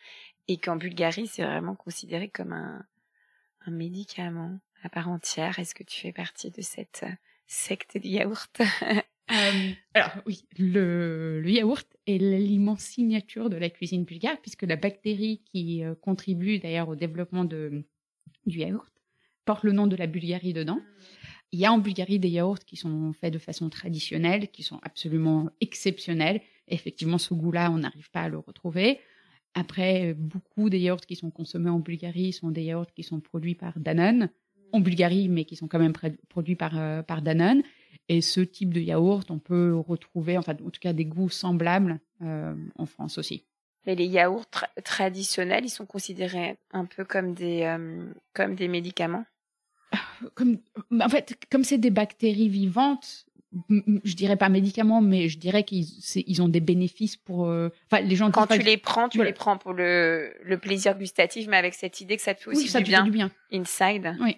et 0.48 0.58
qu'en 0.58 0.76
Bulgarie, 0.76 1.26
c'est 1.26 1.44
vraiment 1.44 1.74
considéré 1.74 2.28
comme 2.28 2.52
un, 2.52 2.84
un 3.66 3.70
médicament 3.70 4.58
à 4.82 4.88
part 4.88 5.08
entière. 5.08 5.58
Est-ce 5.58 5.74
que 5.74 5.82
tu 5.82 6.00
fais 6.00 6.12
partie 6.12 6.50
de 6.50 6.62
cette 6.62 7.04
secte 7.46 7.98
du 7.98 8.08
yaourt? 8.08 8.60
Euh, 9.30 9.70
alors 9.94 10.10
oui, 10.26 10.44
le, 10.58 11.42
yaourt 11.46 11.86
est 12.06 12.18
l'aliment 12.18 12.76
signature 12.76 13.48
de 13.50 13.56
la 13.56 13.70
cuisine 13.70 14.04
bulgare 14.04 14.40
puisque 14.40 14.62
la 14.62 14.76
bactérie 14.76 15.42
qui 15.44 15.84
euh, 15.84 15.94
contribue 15.94 16.58
d'ailleurs 16.58 16.88
au 16.88 16.96
développement 16.96 17.44
du 17.44 17.84
yaourt 18.46 18.92
porte 19.44 19.64
le 19.64 19.72
nom 19.72 19.86
de 19.86 19.96
la 19.96 20.06
Bulgarie 20.06 20.52
dedans. 20.52 20.80
Il 21.52 21.58
y 21.58 21.66
a 21.66 21.72
en 21.72 21.78
Bulgarie 21.78 22.18
des 22.18 22.28
yaourts 22.28 22.60
qui 22.60 22.76
sont 22.76 23.12
faits 23.12 23.32
de 23.32 23.38
façon 23.38 23.68
traditionnelle, 23.70 24.48
qui 24.50 24.62
sont 24.62 24.78
absolument 24.82 25.50
exceptionnels. 25.60 26.40
Effectivement, 26.68 27.18
ce 27.18 27.34
goût-là, 27.34 27.70
on 27.72 27.78
n'arrive 27.78 28.10
pas 28.10 28.22
à 28.22 28.28
le 28.28 28.38
retrouver. 28.38 29.00
Après, 29.54 30.14
beaucoup 30.14 30.70
des 30.70 30.78
yaourts 30.78 31.00
qui 31.00 31.16
sont 31.16 31.30
consommés 31.30 31.70
en 31.70 31.80
Bulgarie 31.80 32.32
sont 32.32 32.50
des 32.50 32.62
yaourts 32.62 32.92
qui 32.92 33.02
sont 33.02 33.18
produits 33.18 33.56
par 33.56 33.80
Danone, 33.80 34.30
en 34.72 34.80
Bulgarie, 34.80 35.28
mais 35.28 35.44
qui 35.44 35.56
sont 35.56 35.68
quand 35.68 35.78
même 35.78 35.92
produits 36.28 36.56
euh, 36.74 37.02
par 37.02 37.22
Danone. 37.22 37.62
Et 38.10 38.22
ce 38.22 38.40
type 38.40 38.74
de 38.74 38.80
yaourt, 38.80 39.30
on 39.30 39.38
peut 39.38 39.72
retrouver, 39.86 40.36
enfin, 40.36 40.54
en 40.66 40.70
tout 40.70 40.80
cas, 40.80 40.92
des 40.92 41.04
goûts 41.04 41.28
semblables 41.28 42.00
euh, 42.22 42.56
en 42.74 42.84
France 42.84 43.18
aussi. 43.18 43.44
Mais 43.86 43.94
les 43.94 44.06
yaourts 44.06 44.46
traditionnels, 44.82 45.64
ils 45.64 45.70
sont 45.70 45.86
considérés 45.86 46.58
un 46.72 46.86
peu 46.86 47.04
comme 47.04 47.34
des, 47.34 47.62
euh, 47.62 48.12
comme 48.34 48.56
des 48.56 48.66
médicaments? 48.66 49.24
Comme, 50.34 50.58
En 51.00 51.08
fait, 51.08 51.38
comme 51.52 51.62
c'est 51.62 51.78
des 51.78 51.90
bactéries 51.90 52.48
vivantes, 52.48 53.26
je 53.70 54.14
dirais 54.16 54.36
pas 54.36 54.48
médicaments, 54.48 55.00
mais 55.00 55.28
je 55.28 55.38
dirais 55.38 55.62
qu'ils 55.62 55.86
ils 56.16 56.42
ont 56.42 56.48
des 56.48 56.60
bénéfices 56.60 57.16
pour. 57.16 57.46
Euh, 57.46 57.68
enfin, 57.90 58.02
les 58.02 58.16
gens. 58.16 58.32
Quand 58.32 58.48
tu 58.48 58.58
les 58.58 58.76
prends, 58.76 59.08
tu 59.08 59.22
les 59.22 59.32
prends 59.32 59.56
pour 59.56 59.72
le, 59.72 60.34
le 60.42 60.58
plaisir 60.58 60.98
gustatif, 60.98 61.46
mais 61.46 61.56
avec 61.56 61.74
cette 61.74 62.00
idée 62.00 62.16
que 62.16 62.22
ça 62.22 62.34
te 62.34 62.42
fait 62.42 62.50
aussi 62.50 62.66
ça 62.66 62.80
du, 62.80 62.90
bien. 62.90 63.04
du 63.04 63.12
bien. 63.12 63.30
Inside. 63.52 64.16
Oui. 64.20 64.36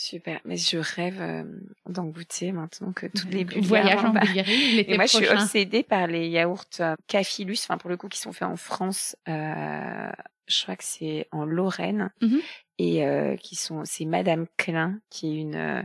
Super, 0.00 0.40
mais 0.46 0.56
je 0.56 0.78
rêve 0.78 1.20
euh, 1.20 1.44
d'en 1.86 2.06
goûter 2.06 2.52
maintenant 2.52 2.90
que 2.92 3.06
toutes 3.06 3.34
les 3.34 3.44
Bulgares 3.44 4.06
en 4.06 4.10
Bulgarie. 4.18 4.80
Et 4.80 4.96
moi, 4.96 5.04
je 5.04 5.18
suis 5.18 5.28
obsédée 5.28 5.82
par 5.82 6.06
les 6.06 6.26
yaourts 6.26 6.64
euh, 6.80 6.94
Cafilus, 7.06 7.58
enfin 7.64 7.76
pour 7.76 7.90
le 7.90 7.98
coup, 7.98 8.08
qui 8.08 8.18
sont 8.18 8.32
faits 8.32 8.48
en 8.48 8.56
France. 8.56 9.14
Euh, 9.28 10.10
je 10.46 10.62
crois 10.62 10.76
que 10.76 10.84
c'est 10.84 11.28
en 11.32 11.44
Lorraine 11.44 12.10
mm-hmm. 12.22 12.40
et 12.78 13.04
euh, 13.04 13.36
qui 13.36 13.56
sont, 13.56 13.82
c'est 13.84 14.06
Madame 14.06 14.46
Klein 14.56 15.00
qui 15.10 15.28
est 15.28 15.36
une 15.36 15.56
euh, 15.56 15.82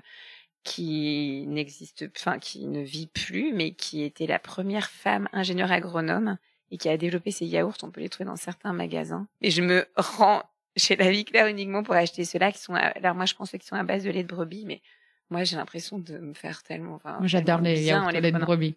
qui 0.63 1.43
n'existe, 1.47 2.06
enfin 2.17 2.39
qui 2.39 2.67
ne 2.67 2.82
vit 2.82 3.08
plus, 3.08 3.51
mais 3.51 3.73
qui 3.73 4.01
était 4.01 4.28
la 4.28 4.39
première 4.39 4.89
femme 4.89 5.28
ingénieure 5.34 5.73
agronome 5.73 6.38
et 6.71 6.78
qui 6.78 6.88
a 6.88 6.95
développé 6.95 7.32
ces 7.32 7.45
yaourts. 7.45 7.75
On 7.84 7.91
peut 7.91 7.99
les 7.99 8.08
trouver 8.08 8.28
dans 8.28 8.38
certains 8.38 8.71
magasins. 8.71 9.28
Et 9.41 9.51
je 9.51 9.62
me 9.62 9.86
rends 9.97 10.43
chez 10.76 10.96
la 10.96 11.10
vie 11.10 11.26
claire 11.26 11.48
uniquement 11.48 11.84
pour 11.84 11.96
acheter 11.96 12.26
ceux-là 12.26 12.52
qui 12.52 12.60
sont. 12.60 12.74
Alors 12.74 13.16
moi, 13.16 13.26
je 13.26 13.34
pense 13.34 13.52
qu'ils 13.52 13.64
sont 13.64 13.76
à 13.76 13.84
base 13.84 14.04
de 14.04 14.12
lait 14.12 14.24
de 14.24 14.28
brebis, 14.28 14.66
mais 14.66 14.82
moi, 15.30 15.44
j'ai 15.44 15.56
l'impression 15.56 16.00
de 16.00 16.18
me 16.18 16.34
faire 16.34 16.64
tellement. 16.64 16.96
Enfin, 16.96 17.20
J'adore 17.24 17.62
les 17.62 17.84
yaourts 17.84 18.12
lait 18.12 18.32
de 18.32 18.38
brebis. 18.38 18.76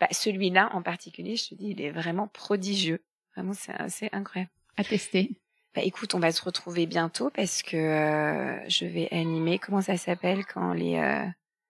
Bah, 0.00 0.08
celui-là 0.10 0.70
en 0.74 0.82
particulier, 0.82 1.36
je 1.36 1.48
te 1.48 1.54
dis, 1.54 1.70
il 1.70 1.80
est 1.80 1.90
vraiment 1.90 2.28
prodigieux. 2.28 3.02
Vraiment, 3.34 3.52
c'est 3.54 3.72
assez 3.72 4.08
incroyable. 4.12 4.50
À 4.76 4.84
tester. 4.84 5.30
Bah, 5.74 5.82
écoute, 5.84 6.14
on 6.14 6.18
va 6.18 6.32
se 6.32 6.42
retrouver 6.42 6.86
bientôt 6.86 7.30
parce 7.30 7.62
que 7.62 7.76
euh, 7.76 8.68
je 8.68 8.84
vais 8.84 9.08
animer. 9.10 9.58
Comment 9.58 9.80
ça 9.80 9.96
s'appelle 9.96 10.44
quand 10.44 10.72
les 10.72 10.96
euh, 10.96 11.26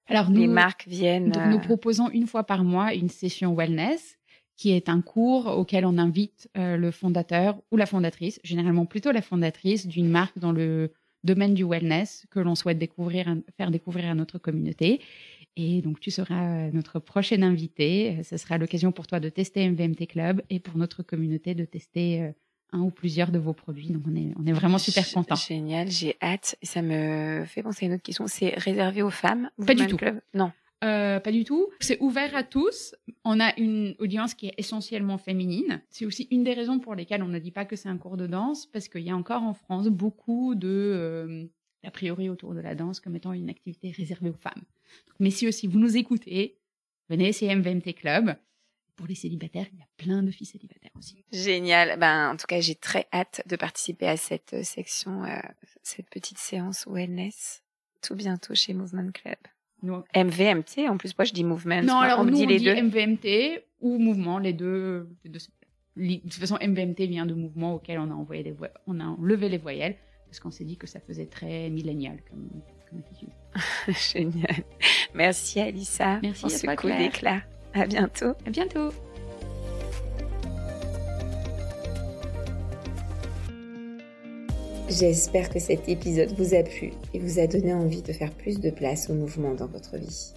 alors 0.08 0.30
les 0.30 0.46
marques 0.46 0.86
viennent 0.86 1.32
Nous 1.50 1.56
euh? 1.56 1.60
proposons 1.60 2.08
une 2.10 2.26
fois 2.26 2.44
par 2.44 2.62
mois 2.62 2.94
une 2.94 3.08
session 3.08 3.54
wellness 3.54 4.15
qui 4.56 4.72
est 4.72 4.88
un 4.88 5.02
cours 5.02 5.46
auquel 5.46 5.84
on 5.84 5.98
invite 5.98 6.48
euh, 6.56 6.76
le 6.76 6.90
fondateur 6.90 7.60
ou 7.70 7.76
la 7.76 7.86
fondatrice, 7.86 8.40
généralement 8.42 8.86
plutôt 8.86 9.12
la 9.12 9.22
fondatrice 9.22 9.86
d'une 9.86 10.08
marque 10.08 10.38
dans 10.38 10.52
le 10.52 10.92
domaine 11.24 11.54
du 11.54 11.64
wellness 11.64 12.26
que 12.30 12.40
l'on 12.40 12.54
souhaite 12.54 12.78
découvrir, 12.78 13.36
faire 13.56 13.70
découvrir 13.70 14.10
à 14.10 14.14
notre 14.14 14.38
communauté. 14.38 15.00
Et 15.56 15.82
donc, 15.82 16.00
tu 16.00 16.10
seras 16.10 16.66
euh, 16.66 16.70
notre 16.72 16.98
prochaine 16.98 17.42
invité. 17.42 18.22
Ce 18.22 18.36
sera 18.36 18.58
l'occasion 18.58 18.92
pour 18.92 19.06
toi 19.06 19.20
de 19.20 19.28
tester 19.28 19.68
MVMT 19.68 20.06
Club 20.06 20.42
et 20.50 20.60
pour 20.60 20.76
notre 20.76 21.02
communauté 21.02 21.54
de 21.54 21.64
tester 21.64 22.22
euh, 22.22 22.30
un 22.72 22.80
ou 22.80 22.90
plusieurs 22.90 23.30
de 23.30 23.38
vos 23.38 23.54
produits. 23.54 23.88
Donc, 23.88 24.02
on 24.06 24.14
est, 24.14 24.32
on 24.38 24.46
est 24.46 24.52
vraiment 24.52 24.78
super 24.78 25.10
contents. 25.10 25.34
Génial, 25.34 25.90
j'ai 25.90 26.16
hâte. 26.22 26.56
Et 26.62 26.66
ça 26.66 26.82
me 26.82 27.44
fait 27.46 27.62
penser 27.62 27.86
à 27.86 27.88
une 27.88 27.94
autre 27.94 28.02
question. 28.02 28.26
C'est 28.26 28.54
réservé 28.56 29.02
aux 29.02 29.10
femmes 29.10 29.50
Pas 29.66 29.74
du 29.74 29.86
tout. 29.86 29.96
Club? 29.96 30.20
Non. 30.34 30.52
Euh, 30.84 31.20
pas 31.20 31.32
du 31.32 31.44
tout. 31.44 31.68
C'est 31.80 32.00
ouvert 32.00 32.34
à 32.36 32.42
tous. 32.42 32.94
On 33.24 33.40
a 33.40 33.58
une 33.58 33.94
audience 33.98 34.34
qui 34.34 34.48
est 34.48 34.54
essentiellement 34.58 35.18
féminine. 35.18 35.82
C'est 35.90 36.04
aussi 36.04 36.28
une 36.30 36.44
des 36.44 36.52
raisons 36.52 36.78
pour 36.78 36.94
lesquelles 36.94 37.22
on 37.22 37.28
ne 37.28 37.38
dit 37.38 37.50
pas 37.50 37.64
que 37.64 37.76
c'est 37.76 37.88
un 37.88 37.96
cours 37.96 38.16
de 38.16 38.26
danse, 38.26 38.66
parce 38.66 38.88
qu'il 38.88 39.02
y 39.02 39.10
a 39.10 39.16
encore 39.16 39.42
en 39.42 39.54
France 39.54 39.88
beaucoup 39.88 40.54
de 40.54 40.68
euh, 40.68 41.46
a 41.82 41.90
priori 41.90 42.28
autour 42.28 42.54
de 42.54 42.60
la 42.60 42.74
danse 42.74 43.00
comme 43.00 43.16
étant 43.16 43.32
une 43.32 43.48
activité 43.48 43.90
réservée 43.90 44.30
aux 44.30 44.36
femmes. 44.36 44.64
Mais 45.18 45.30
si 45.30 45.48
aussi 45.48 45.66
vous 45.66 45.78
nous 45.78 45.96
écoutez, 45.96 46.58
venez 47.08 47.28
essayer 47.28 47.54
MVMT 47.54 47.94
Club. 47.94 48.36
Pour 48.96 49.06
les 49.06 49.14
célibataires, 49.14 49.66
il 49.74 49.78
y 49.78 49.82
a 49.82 49.88
plein 49.98 50.22
de 50.22 50.30
filles 50.30 50.46
célibataires 50.46 50.92
aussi. 50.96 51.22
Génial. 51.30 51.98
Ben, 51.98 52.30
en 52.30 52.36
tout 52.36 52.46
cas, 52.46 52.60
j'ai 52.60 52.74
très 52.74 53.06
hâte 53.12 53.42
de 53.46 53.54
participer 53.56 54.08
à 54.08 54.16
cette 54.16 54.54
euh, 54.54 54.62
section, 54.62 55.22
cette 55.82 56.08
petite 56.08 56.38
séance 56.38 56.86
wellness 56.86 57.62
tout 58.06 58.14
bientôt 58.14 58.54
chez 58.54 58.72
Movement 58.72 59.10
Club. 59.12 59.36
MVMT, 60.14 60.88
en 60.88 60.96
plus, 60.96 61.16
moi 61.16 61.24
je 61.24 61.32
dis 61.32 61.44
movement? 61.44 61.82
Non, 61.82 61.98
alors 61.98 62.20
on 62.20 62.24
nous, 62.24 62.36
dit 62.36 62.44
on 62.44 62.48
les 62.48 62.58
dit 62.58 62.64
deux. 62.64 62.74
MVMT 62.82 63.62
ou 63.80 63.98
mouvement, 63.98 64.38
les 64.38 64.52
deux, 64.52 65.08
De 65.24 66.18
toute 66.18 66.34
façon, 66.34 66.58
MVMT 66.60 67.06
vient 67.06 67.26
de 67.26 67.34
mouvement 67.34 67.74
auquel 67.74 67.98
on 67.98 68.10
a 68.10 68.14
envoyé 68.14 68.42
les 68.42 68.54
on 68.86 69.00
a 69.00 69.04
enlevé 69.04 69.48
les 69.48 69.58
voyelles 69.58 69.96
parce 70.26 70.40
qu'on 70.40 70.50
s'est 70.50 70.64
dit 70.64 70.76
que 70.76 70.86
ça 70.86 71.00
faisait 71.00 71.26
très 71.26 71.70
millénial 71.70 72.18
comme, 72.28 72.48
comme 72.90 72.98
attitude. 72.98 73.30
Génial. 74.12 74.64
Merci 75.14 75.60
Alissa 75.60 76.20
Merci 76.22 76.42
pour 76.42 76.50
ce 76.50 76.76
coup 76.76 76.88
d'éclat. 76.88 77.42
À 77.74 77.86
bientôt. 77.86 78.34
À 78.46 78.50
bientôt. 78.50 78.90
J'espère 84.88 85.50
que 85.50 85.58
cet 85.58 85.88
épisode 85.88 86.32
vous 86.38 86.54
a 86.54 86.62
plu 86.62 86.92
et 87.12 87.18
vous 87.18 87.40
a 87.40 87.48
donné 87.48 87.74
envie 87.74 88.02
de 88.02 88.12
faire 88.12 88.32
plus 88.32 88.60
de 88.60 88.70
place 88.70 89.10
au 89.10 89.14
mouvement 89.14 89.52
dans 89.52 89.66
votre 89.66 89.96
vie. 89.96 90.32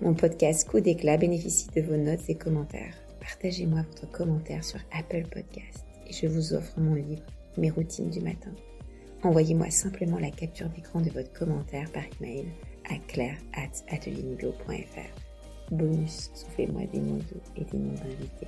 Mon 0.00 0.14
podcast 0.14 0.66
Coup 0.66 0.80
d'éclat 0.80 1.18
bénéficie 1.18 1.68
de 1.76 1.82
vos 1.82 1.98
notes 1.98 2.30
et 2.30 2.34
commentaires. 2.34 2.94
Partagez-moi 3.20 3.82
votre 3.82 4.10
commentaire 4.10 4.64
sur 4.64 4.80
Apple 4.98 5.24
Podcast 5.30 5.84
et 6.08 6.12
je 6.14 6.26
vous 6.26 6.54
offre 6.54 6.80
mon 6.80 6.94
livre 6.94 7.20
Mes 7.58 7.68
routines 7.68 8.08
du 8.08 8.20
matin. 8.20 8.54
Envoyez-moi 9.24 9.68
simplement 9.68 10.18
la 10.18 10.30
capture 10.30 10.70
d'écran 10.70 11.02
de 11.02 11.10
votre 11.10 11.34
commentaire 11.34 11.92
par 11.92 12.04
email 12.18 12.46
à 12.88 12.96
claire@ateliermiglo.fr. 13.08 15.70
bonus 15.70 16.30
Soufflez-moi 16.32 16.84
des 16.94 17.00
mots 17.00 17.18
doux 17.18 17.42
et 17.56 17.64
des 17.64 17.76
noms 17.76 17.92
d'invités. 17.92 18.46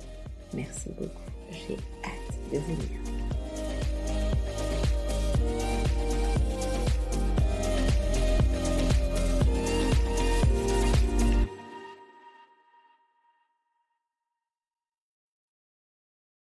Merci 0.55 0.89
beaucoup. 0.97 1.29
J'ai 1.51 1.77
hâte 2.03 2.33
de 2.51 2.57
vous 2.57 2.81
lire. 2.81 2.99